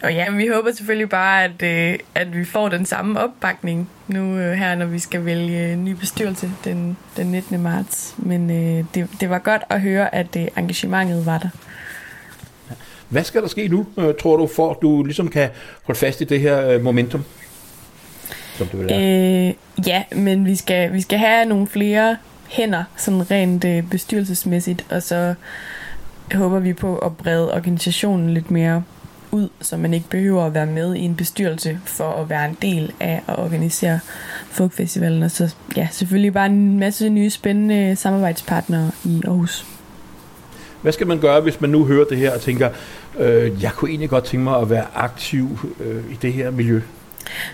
Og 0.03 0.15
ja, 0.15 0.31
vi 0.31 0.47
håber 0.47 0.73
selvfølgelig 0.73 1.09
bare, 1.09 1.45
at, 1.45 1.63
øh, 1.63 1.99
at 2.15 2.37
vi 2.37 2.45
får 2.45 2.69
den 2.69 2.87
samme 2.87 3.21
opbakning 3.21 3.91
nu 4.09 4.39
øh, 4.39 4.53
her, 4.53 4.75
når 4.75 4.87
vi 4.87 4.99
skal 4.99 5.25
vælge 5.25 5.77
ny 5.77 5.93
bestyrelse 5.93 6.51
den, 6.65 6.97
den 7.17 7.27
19. 7.27 7.63
marts. 7.63 8.15
Men 8.19 8.51
øh, 8.51 8.85
det, 8.95 9.09
det 9.21 9.31
var 9.31 9.39
godt 9.39 9.63
at 9.71 9.81
høre, 9.81 10.15
at 10.15 10.37
øh, 10.37 10.47
engagementet 10.57 11.27
var 11.27 11.39
der. 11.39 11.49
Hvad 13.09 13.25
skal 13.25 13.43
der 13.43 13.49
ske 13.49 13.69
nu, 13.69 13.87
øh, 13.99 14.15
tror 14.21 14.37
du, 14.37 14.47
for 14.47 14.71
at 14.71 14.77
du 14.83 15.05
ligesom 15.05 15.29
kan 15.29 15.49
holde 15.83 15.99
fast 15.99 16.21
i 16.21 16.25
det 16.25 16.41
her 16.41 16.69
øh, 16.69 16.83
momentum? 16.83 17.25
Som 18.55 18.67
du 18.67 18.77
vil 18.77 18.93
øh, 18.93 19.87
ja, 19.87 20.03
men 20.13 20.47
vi 20.47 20.57
skal, 20.57 20.93
vi 20.93 21.01
skal 21.01 21.19
have 21.19 21.45
nogle 21.45 21.67
flere 21.67 22.17
hænder, 22.49 22.85
sådan 22.97 23.31
rent 23.31 23.65
øh, 23.65 23.83
bestyrelsesmæssigt, 23.91 24.87
og 24.91 25.03
så 25.03 25.35
håber 26.35 26.59
vi 26.59 26.73
på 26.73 26.99
at 26.99 27.17
brede 27.17 27.55
organisationen 27.55 28.31
lidt 28.31 28.51
mere 28.51 28.83
ud, 29.31 29.49
så 29.61 29.77
man 29.77 29.95
ikke 29.95 30.09
behøver 30.11 30.45
at 30.45 30.55
være 30.55 30.67
med 30.67 30.95
i 30.95 31.01
en 31.01 31.15
bestyrelse 31.17 31.81
for 31.85 32.11
at 32.11 32.29
være 32.29 32.49
en 32.49 32.57
del 32.63 32.93
af 33.01 33.23
at 33.29 33.39
organisere 33.39 34.01
folkfestivalen. 34.51 35.23
Og 35.23 35.31
så 35.31 35.55
ja, 35.77 35.89
selvfølgelig 35.91 36.33
bare 36.33 36.47
en 36.47 36.79
masse 36.79 37.09
nye 37.09 37.31
spændende 37.31 37.97
samarbejdspartnere 37.97 38.91
i 39.05 39.23
Aarhus. 39.25 39.67
Hvad 40.83 40.93
skal 40.93 41.07
man 41.07 41.21
gøre, 41.21 41.41
hvis 41.41 41.61
man 41.61 41.71
nu 41.71 41.85
hører 41.85 42.05
det 42.05 42.19
her 42.19 42.35
og 42.35 42.41
tænker, 42.41 42.71
øh, 43.19 43.63
jeg 43.63 43.73
kunne 43.73 43.91
egentlig 43.91 44.11
godt 44.11 44.25
tænke 44.25 44.45
mig 44.45 44.61
at 44.61 44.71
være 44.71 44.87
aktiv 44.95 45.75
øh, 45.81 46.13
i 46.13 46.15
det 46.23 46.33
her 46.33 46.51
miljø? 46.51 46.81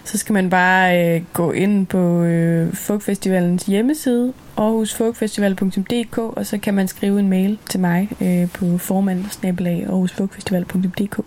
Så 0.04 0.18
skal 0.18 0.32
man 0.32 0.50
bare 0.50 1.14
øh, 1.16 1.22
gå 1.32 1.52
ind 1.52 1.86
på 1.86 2.22
øh, 2.22 2.74
Folkfestivalens 2.74 3.62
hjemmeside, 3.62 4.32
aarhusfolkfestival.dk, 4.56 6.18
og 6.18 6.46
så 6.46 6.58
kan 6.58 6.74
man 6.74 6.88
skrive 6.88 7.20
en 7.20 7.28
mail 7.28 7.58
til 7.70 7.80
mig 7.80 8.08
øh, 8.20 8.48
på 8.50 8.78
formand 8.78 9.24
aarhusfolkfestival.dk. 9.44 11.20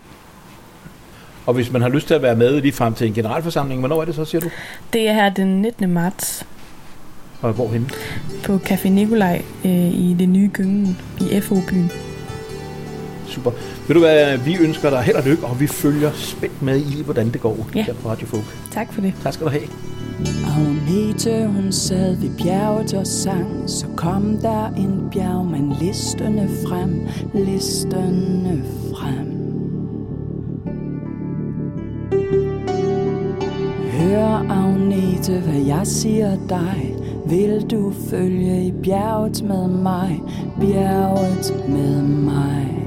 Og 1.46 1.54
hvis 1.54 1.72
man 1.72 1.82
har 1.82 1.88
lyst 1.88 2.06
til 2.06 2.14
at 2.14 2.22
være 2.22 2.36
med 2.36 2.60
lige 2.60 2.72
frem 2.72 2.94
til 2.94 3.06
en 3.06 3.14
generalforsamling, 3.14 3.80
hvornår 3.80 4.00
er 4.00 4.04
det 4.04 4.14
så, 4.14 4.24
siger 4.24 4.40
du? 4.40 4.50
Det 4.92 5.08
er 5.08 5.12
her 5.12 5.28
den 5.28 5.62
19. 5.62 5.90
marts. 5.90 6.46
Og 7.40 7.52
hvorhen? 7.52 7.90
På 8.44 8.56
Café 8.56 8.88
Nikolaj 8.88 9.42
øh, 9.64 9.94
i 9.94 10.16
det 10.18 10.28
nye 10.28 10.50
Gyngen 10.52 10.98
i 11.20 11.40
FO-byen. 11.40 12.07
Super. 13.28 13.50
Ved 13.86 13.94
du 13.94 14.00
hvad, 14.00 14.38
vi 14.38 14.56
ønsker 14.56 14.90
dig 14.90 15.02
held 15.02 15.16
og 15.16 15.24
lykke, 15.24 15.46
og 15.46 15.60
vi 15.60 15.66
følger 15.66 16.10
spændt 16.14 16.62
med 16.62 16.76
i, 16.76 17.02
hvordan 17.04 17.30
det 17.30 17.40
går 17.40 17.68
ja. 17.74 17.82
her 17.82 17.94
på 17.94 18.08
Radio 18.08 18.26
Folk. 18.26 18.44
Tak 18.72 18.92
for 18.92 19.00
det. 19.00 19.14
Tak 19.22 19.32
skal 19.32 19.46
du 19.46 19.50
have. 19.50 19.68
Agnete, 20.56 21.46
hun 21.46 21.72
sad 21.72 22.16
ved 22.16 22.30
bjerget 22.38 22.94
og 22.94 23.06
sang 23.06 23.70
Så 23.70 23.86
kom 23.96 24.38
der 24.42 24.66
en 24.66 25.08
bjergmand 25.12 25.72
listerne 25.80 26.48
frem 26.66 27.06
Listerne 27.34 28.64
frem 28.94 29.38
Hør 33.92 34.46
Agnete, 34.50 35.40
hvad 35.40 35.62
jeg 35.66 35.86
siger 35.86 36.36
dig 36.48 36.96
Vil 37.26 37.66
du 37.70 37.92
følge 38.10 38.66
i 38.66 38.72
bjerget 38.82 39.42
med 39.42 39.68
mig 39.68 40.22
Bjerget 40.60 41.64
med 41.68 42.02
mig 42.02 42.77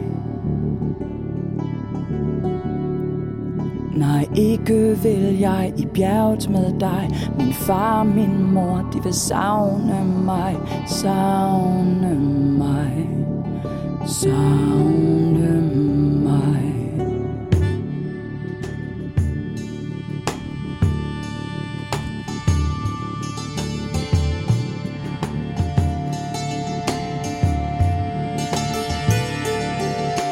ikke 4.35 4.97
vil 5.03 5.39
jeg 5.39 5.73
i 5.77 5.85
bjerget 5.85 6.49
med 6.49 6.79
dig. 6.79 7.09
Min 7.37 7.53
far, 7.53 7.99
og 7.99 8.05
min 8.07 8.53
mor, 8.53 8.89
de 8.93 9.03
vil 9.03 9.13
savne 9.13 10.05
mig. 10.25 10.57
Savne 10.87 12.15
mig. 12.57 13.09
Savne 14.05 15.61
mig. 16.23 16.75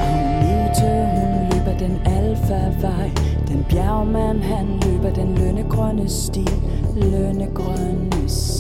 Agnete, 0.02 1.08
hun 1.16 1.50
løber 1.52 1.78
den 1.80 2.02
alfa-vej 2.06 3.19
den 3.50 3.66
bjergmand, 3.70 4.42
han 4.44 4.80
løber 4.86 5.10
den 5.10 5.36
lønnegrønne 5.36 6.10
sti, 6.10 6.46
lønnegrønne 6.96 8.30
sti, 8.30 8.59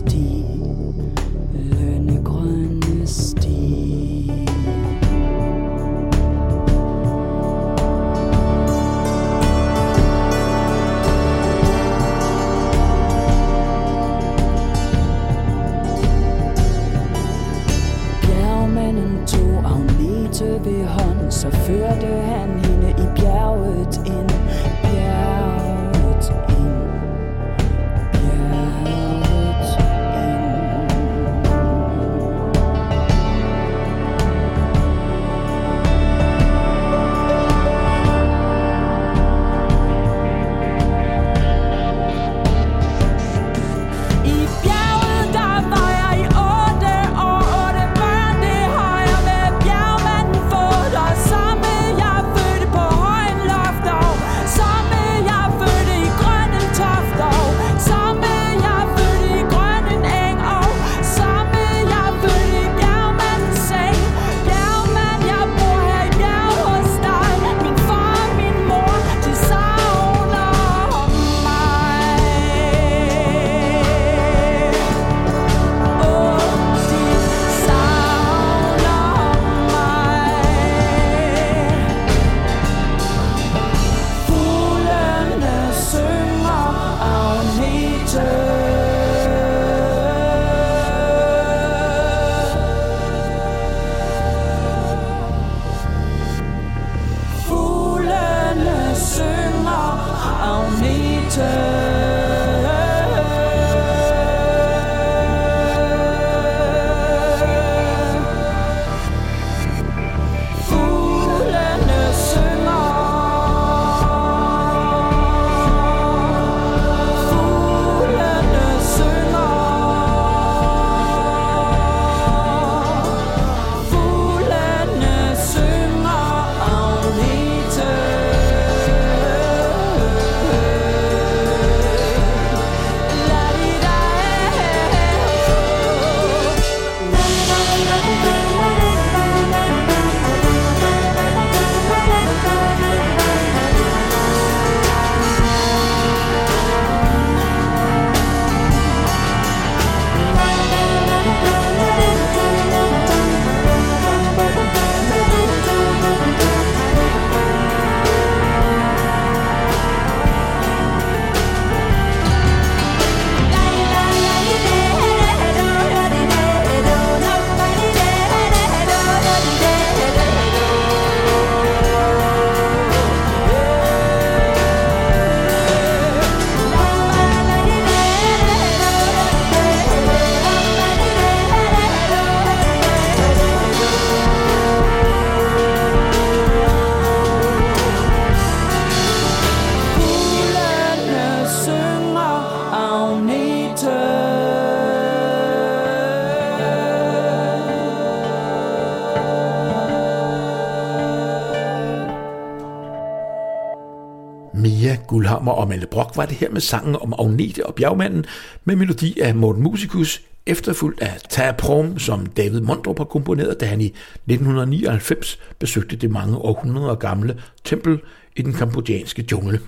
Guldhammer 205.69 205.87
Brock 205.91 206.17
var 206.17 206.25
det 206.25 206.35
her 206.35 206.49
med 206.49 206.61
sangen 206.61 206.95
om 206.95 207.13
Agnete 207.19 207.65
og 207.65 207.75
Bjergmanden 207.75 208.25
med 208.65 208.75
melodi 208.75 209.19
af 209.19 209.35
Morten 209.35 209.63
Musicus, 209.63 210.21
efterfulgt 210.45 211.01
af 211.01 211.19
Ta 211.29 211.51
Prom, 211.51 211.99
som 211.99 212.25
David 212.25 212.61
Mondrup 212.61 212.97
har 212.97 213.05
komponeret, 213.05 213.59
da 213.59 213.65
han 213.65 213.81
i 213.81 213.85
1999 213.85 215.39
besøgte 215.59 215.95
det 215.95 216.11
mange 216.11 216.37
århundreder 216.37 216.95
gamle 216.95 217.35
tempel 217.63 217.99
i 218.35 218.41
den 218.41 218.53
kambodjanske 218.53 219.25
jungle. 219.31 219.59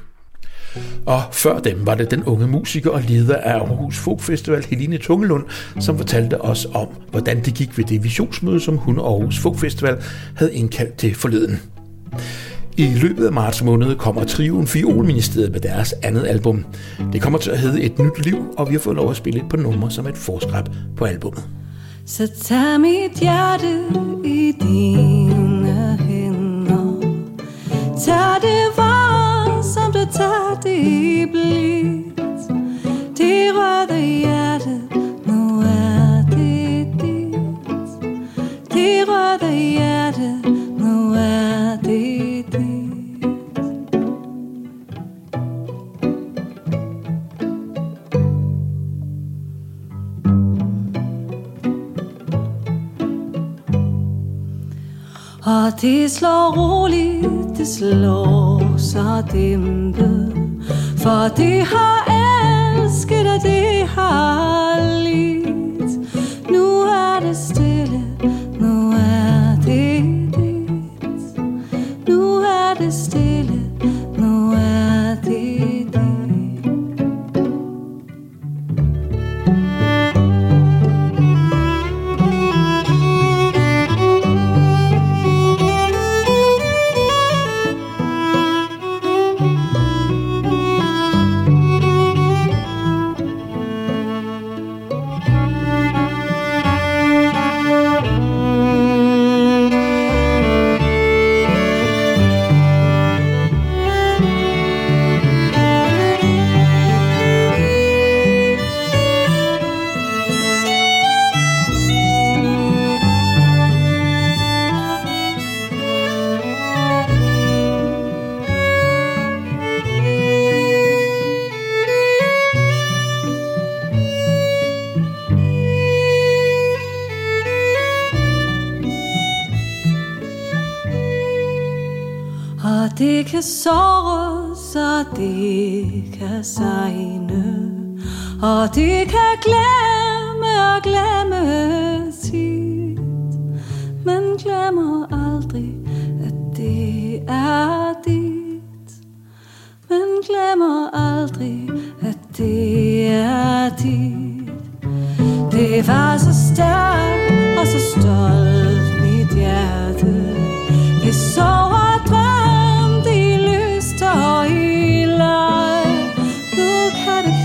Og 1.06 1.22
før 1.32 1.60
dem 1.60 1.86
var 1.86 1.96
det 1.96 2.12
den 2.12 2.24
unge 2.24 2.48
musiker 2.48 2.90
og 2.90 3.02
leder 3.02 3.36
af 3.36 3.54
Aarhus 3.54 3.98
Folk 3.98 4.20
Festival, 4.20 4.66
Helene 4.66 4.98
Tungelund, 4.98 5.46
som 5.80 5.98
fortalte 5.98 6.42
os 6.42 6.68
om, 6.74 6.88
hvordan 7.12 7.46
det 7.46 7.54
gik 7.54 7.78
ved 7.78 7.86
det 7.86 8.04
visionsmøde, 8.04 8.60
som 8.60 8.78
hun 8.78 9.00
og 9.00 9.08
Aarhus 9.08 9.40
Folk 9.40 9.58
Festival 9.58 10.04
havde 10.36 10.54
indkaldt 10.54 10.98
til 10.98 11.16
forleden. 11.16 11.62
I 12.78 12.94
løbet 13.02 13.26
af 13.26 13.32
marts 13.32 13.64
måned 13.64 13.96
kommer 13.96 14.24
trioen 14.24 14.68
Fiolministeriet 14.68 15.52
med 15.52 15.60
deres 15.60 15.94
andet 16.04 16.28
album. 16.28 16.66
Det 17.14 17.22
kommer 17.22 17.40
til 17.40 17.52
at 17.52 17.60
hedde 17.60 17.82
Et 17.82 18.00
Nyt 18.00 18.26
Liv, 18.26 18.54
og 18.58 18.70
vi 18.70 18.74
har 18.74 18.80
fået 18.80 18.96
lov 18.96 19.10
at 19.10 19.16
spille 19.16 19.40
et 19.40 19.50
par 19.50 19.58
numre 19.58 19.92
som 19.92 20.08
et 20.08 20.18
forskrab 20.18 20.66
på 20.98 21.06
albummet. 21.06 21.44
Så 22.06 22.28
tag 22.44 22.80
mit 22.80 23.20
hjerte 23.20 23.80
i 24.26 24.54
dine 24.62 25.98
hænder 26.00 27.02
Tag 28.06 28.42
det 28.42 28.78
varmt, 28.78 29.66
som 29.66 29.92
du 29.92 30.12
tager 30.14 30.60
det 30.64 31.30
blidt 31.32 32.48
Det 33.18 33.52
røde 33.56 34.02
hjerte, 34.02 34.82
nu 35.26 35.60
er 35.60 36.26
det 36.30 36.88
dit 37.02 37.34
Det 38.74 39.06
røde 39.08 39.52
hjerte, 39.54 40.42
Og 55.46 55.82
det 55.82 56.12
slår 56.12 56.54
roligt, 56.58 57.58
det 57.58 57.68
slår 57.68 58.78
så 58.78 59.24
dæmpet. 59.32 60.34
For 60.98 61.28
det 61.38 61.62
har 61.62 62.00
elsket, 62.78 63.28
og 63.28 63.42
det 63.44 63.88
har 63.88 65.02
lidt. 65.04 65.92
Nu 66.52 66.82
er 66.82 67.20
det 67.22 67.38
stille, 67.38 67.71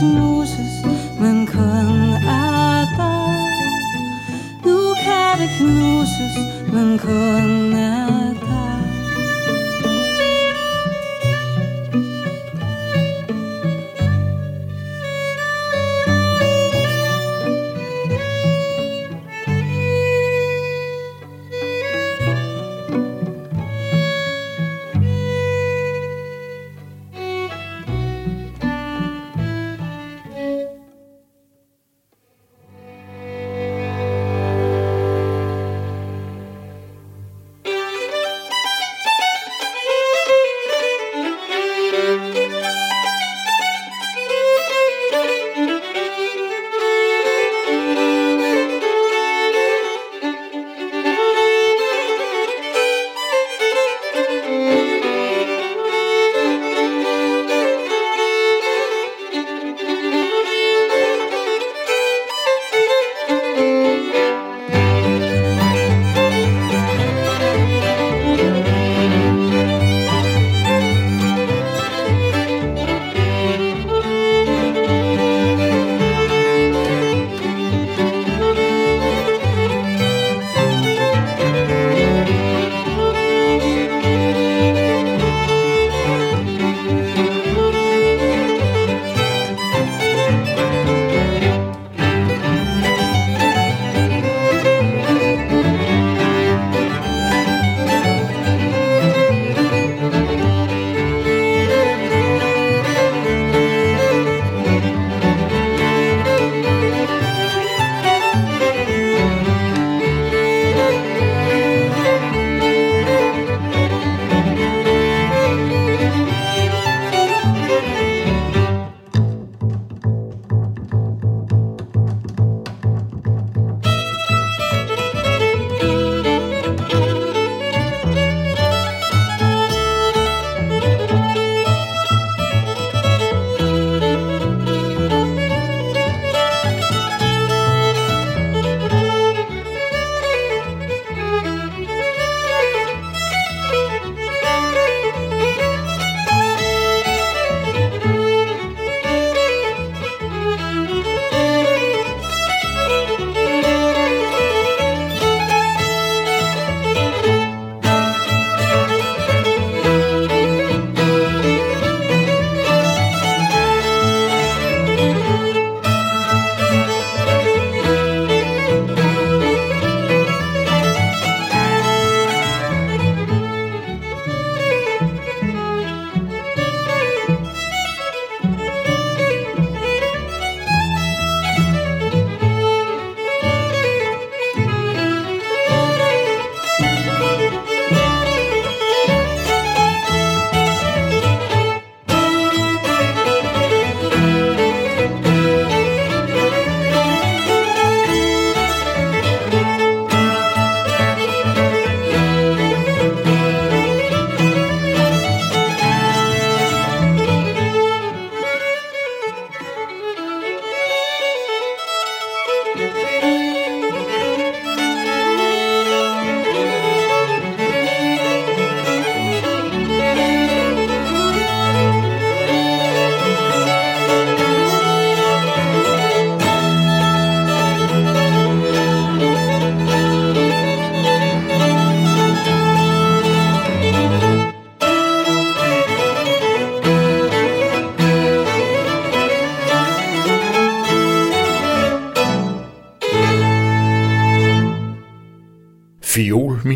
knuses, 0.03 0.74
men 1.20 1.47
kun 1.47 2.12
af 2.28 2.86
dig. 2.97 3.36
Nu 4.64 4.78
kan 5.05 5.32
det 5.40 5.51
knuses, 5.59 6.36
men 6.72 6.99
kun 6.99 7.74
af 7.74 8.15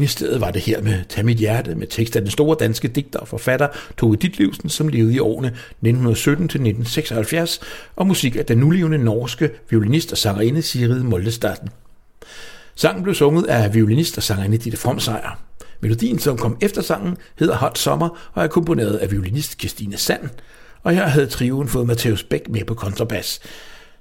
ministeriet 0.01 0.41
var 0.41 0.51
det 0.51 0.63
her 0.63 0.83
med 0.83 1.05
Tag 1.09 1.25
mit 1.25 1.39
hjerte 1.39 1.75
med 1.75 1.87
tekst 1.87 2.17
af 2.17 2.23
den 2.23 2.31
store 2.31 2.57
danske 2.61 2.89
digter 2.89 3.19
og 3.19 3.29
forfatter 3.29 3.69
Tove 3.99 4.17
Ditlevsen, 4.17 4.69
som 4.69 4.89
levede 4.89 5.15
i 5.15 5.19
årene 5.19 5.49
1917 5.49 6.49
til 6.49 6.59
1976, 6.59 7.61
og 7.97 8.07
musik 8.07 8.37
af 8.37 8.47
den 8.47 8.59
nulevende 8.59 8.99
norske 8.99 9.51
violinist 9.71 10.13
og 10.13 10.19
sangerinde 10.19 10.63
Sigrid 10.63 11.03
Moldestaden. 11.03 11.69
Sangen 12.75 13.03
blev 13.03 13.15
sunget 13.15 13.47
af 13.47 13.75
violinist 13.75 14.17
og 14.17 14.23
sangerinde 14.23 14.59
Ditte 14.59 14.79
Fromsejr. 14.79 15.41
Melodien, 15.81 16.19
som 16.19 16.39
kom 16.39 16.57
efter 16.61 16.83
sangen, 16.83 17.17
hedder 17.39 17.57
Hot 17.57 17.79
Sommer 17.79 18.31
og 18.33 18.45
er 18.45 18.49
komponeret 18.49 18.97
af 18.97 19.11
violinist 19.11 19.61
Christine 19.61 19.97
Sand, 19.97 20.29
og 20.83 20.93
her 20.93 21.07
havde 21.07 21.27
trioen 21.27 21.69
fået 21.69 21.87
Matheus 21.87 22.23
Bæk 22.25 22.49
med 22.49 22.65
på 22.65 22.75
kontrabas. 22.75 23.41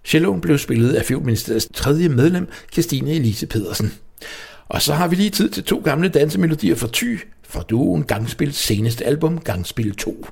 Celloen 0.06 0.42
blev 0.42 0.58
spillet 0.58 0.94
af 0.94 1.06
Fjordministeriets 1.06 1.68
tredje 1.74 2.10
medlem, 2.10 2.48
Christine 2.72 3.12
Elise 3.12 3.48
Pedersen. 3.48 3.94
Og 4.70 4.82
så 4.82 4.94
har 4.94 5.08
vi 5.08 5.16
lige 5.16 5.30
tid 5.30 5.50
til 5.50 5.64
to 5.64 5.82
gamle 5.84 6.10
dansemelodier 6.10 6.76
fra 6.76 6.88
Ty, 6.88 7.16
fra 7.44 7.62
duoen 7.62 8.04
Gangspil 8.04 8.54
seneste 8.54 9.06
album, 9.06 9.40
Gangspil 9.40 9.96
2. 9.96 10.26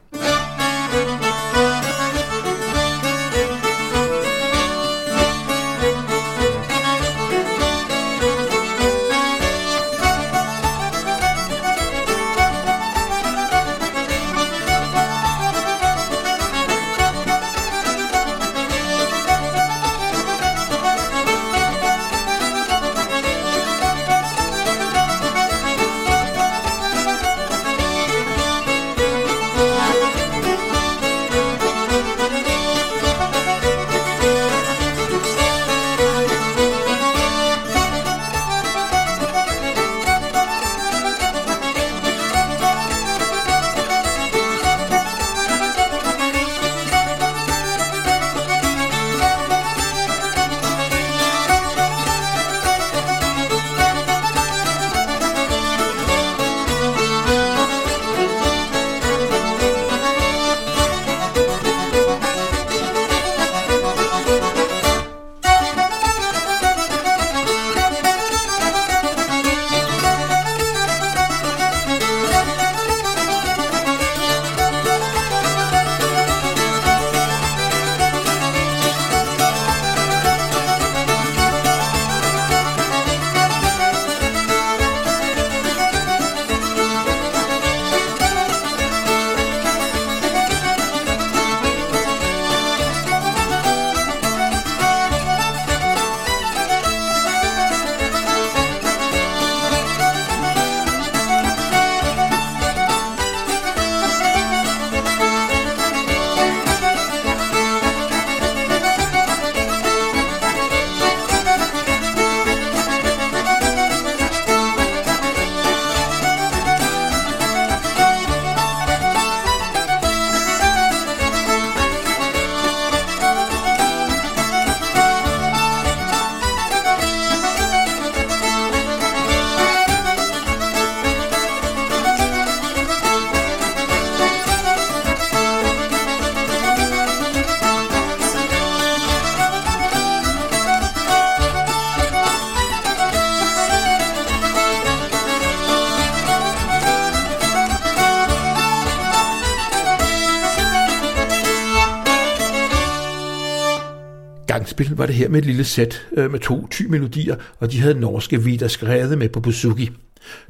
spil 154.78 154.98
var 154.98 155.06
det 155.06 155.16
her 155.16 155.30
med 155.30 155.40
et 155.40 155.46
lille 155.46 155.64
sæt 155.64 156.08
øh, 156.18 156.32
med 156.32 156.40
to 156.40 156.68
ty 156.68 156.84
melodier, 156.84 157.36
og 157.60 157.72
de 157.72 157.80
havde 157.80 158.00
norske 158.00 158.44
Vida 158.44 158.68
Skrede 158.68 159.16
med 159.16 159.30
på 159.30 159.40
Buzuki. 159.40 159.90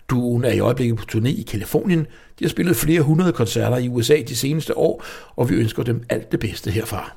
Duoen 0.10 0.44
er 0.44 0.52
i 0.52 0.60
øjeblikket 0.60 0.98
på 0.98 1.04
turné 1.12 1.28
i 1.28 1.46
Kalifornien. 1.48 2.00
De 2.40 2.46
har 2.46 2.50
spillet 2.50 2.76
flere 2.76 3.02
hundrede 3.02 3.34
koncerter 3.34 3.78
i 3.78 3.90
USA 3.90 4.22
de 4.28 4.36
seneste 4.36 4.78
år, 4.78 5.04
og 5.36 5.50
vi 5.50 5.56
ønsker 5.56 5.84
dem 5.84 6.04
alt 6.10 6.32
det 6.32 6.40
bedste 6.40 6.72
herfra. 6.72 7.12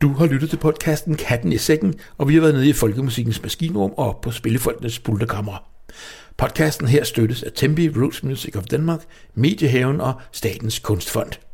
Du 0.00 0.12
har 0.12 0.26
lyttet 0.26 0.50
til 0.50 0.56
podcasten 0.56 1.14
Katten 1.14 1.52
i 1.52 1.58
sækken, 1.58 1.94
og 2.18 2.28
vi 2.28 2.34
har 2.34 2.40
været 2.40 2.54
nede 2.54 2.68
i 2.68 2.72
Folkemusikkens 2.72 3.42
maskinrum 3.42 3.92
og 3.96 4.08
op 4.08 4.20
på 4.20 4.30
Spillefolkenes 4.30 4.98
pultekammer. 4.98 5.64
Podcasten 6.36 6.88
her 6.88 7.04
støttes 7.04 7.42
af 7.42 7.52
Tempi 7.54 7.88
Roots 7.88 8.22
Music 8.22 8.56
of 8.56 8.64
Denmark, 8.64 9.00
Mediehaven 9.34 10.00
og 10.00 10.14
Statens 10.32 10.78
Kunstfond. 10.78 11.51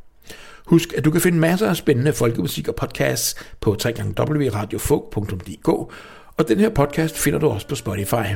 Husk, 0.69 0.95
at 0.97 1.05
du 1.05 1.11
kan 1.11 1.21
finde 1.21 1.39
masser 1.39 1.69
af 1.69 1.77
spændende 1.77 2.13
folkemusik 2.13 2.69
og 2.69 2.75
podcasts 2.75 3.35
på 3.61 3.77
www.radiofog.dk, 4.21 5.69
og 6.37 6.49
den 6.49 6.61
her 6.61 6.69
podcast 6.69 7.19
finder 7.19 7.39
du 7.39 7.49
også 7.49 7.69
på 7.69 7.75
Spotify. 7.75 8.35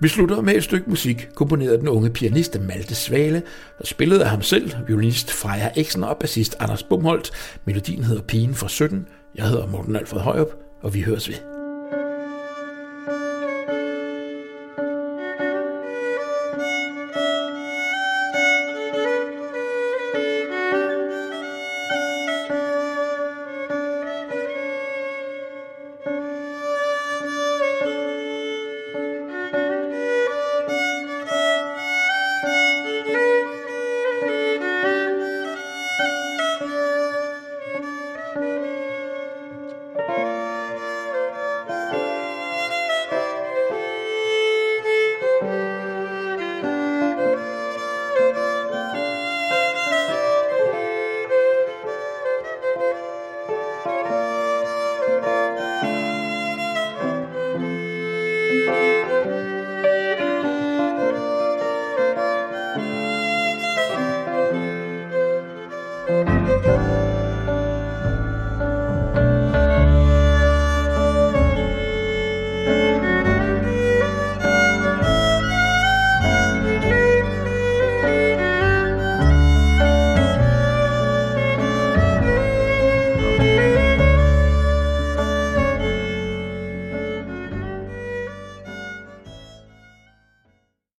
Vi 0.00 0.08
slutter 0.08 0.40
med 0.40 0.54
et 0.54 0.64
stykke 0.64 0.90
musik, 0.90 1.28
komponeret 1.34 1.72
af 1.72 1.78
den 1.78 1.88
unge 1.88 2.10
pianist 2.10 2.60
Malte 2.60 2.94
Svale, 2.94 3.42
og 3.80 3.86
spillet 3.86 4.18
af 4.18 4.30
ham 4.30 4.42
selv, 4.42 4.72
violinist 4.86 5.32
Freja 5.32 5.70
Eksen 5.76 6.04
og 6.04 6.16
bassist 6.20 6.56
Anders 6.60 6.82
Bumholdt. 6.82 7.30
Melodien 7.64 8.04
hedder 8.04 8.22
Pigen 8.22 8.54
fra 8.54 8.68
17. 8.68 9.06
Jeg 9.34 9.48
hedder 9.48 9.66
Morten 9.66 9.96
Alfred 9.96 10.20
Højrup, 10.20 10.54
og 10.82 10.94
vi 10.94 11.00
høres 11.00 11.28
ved. 11.28 11.57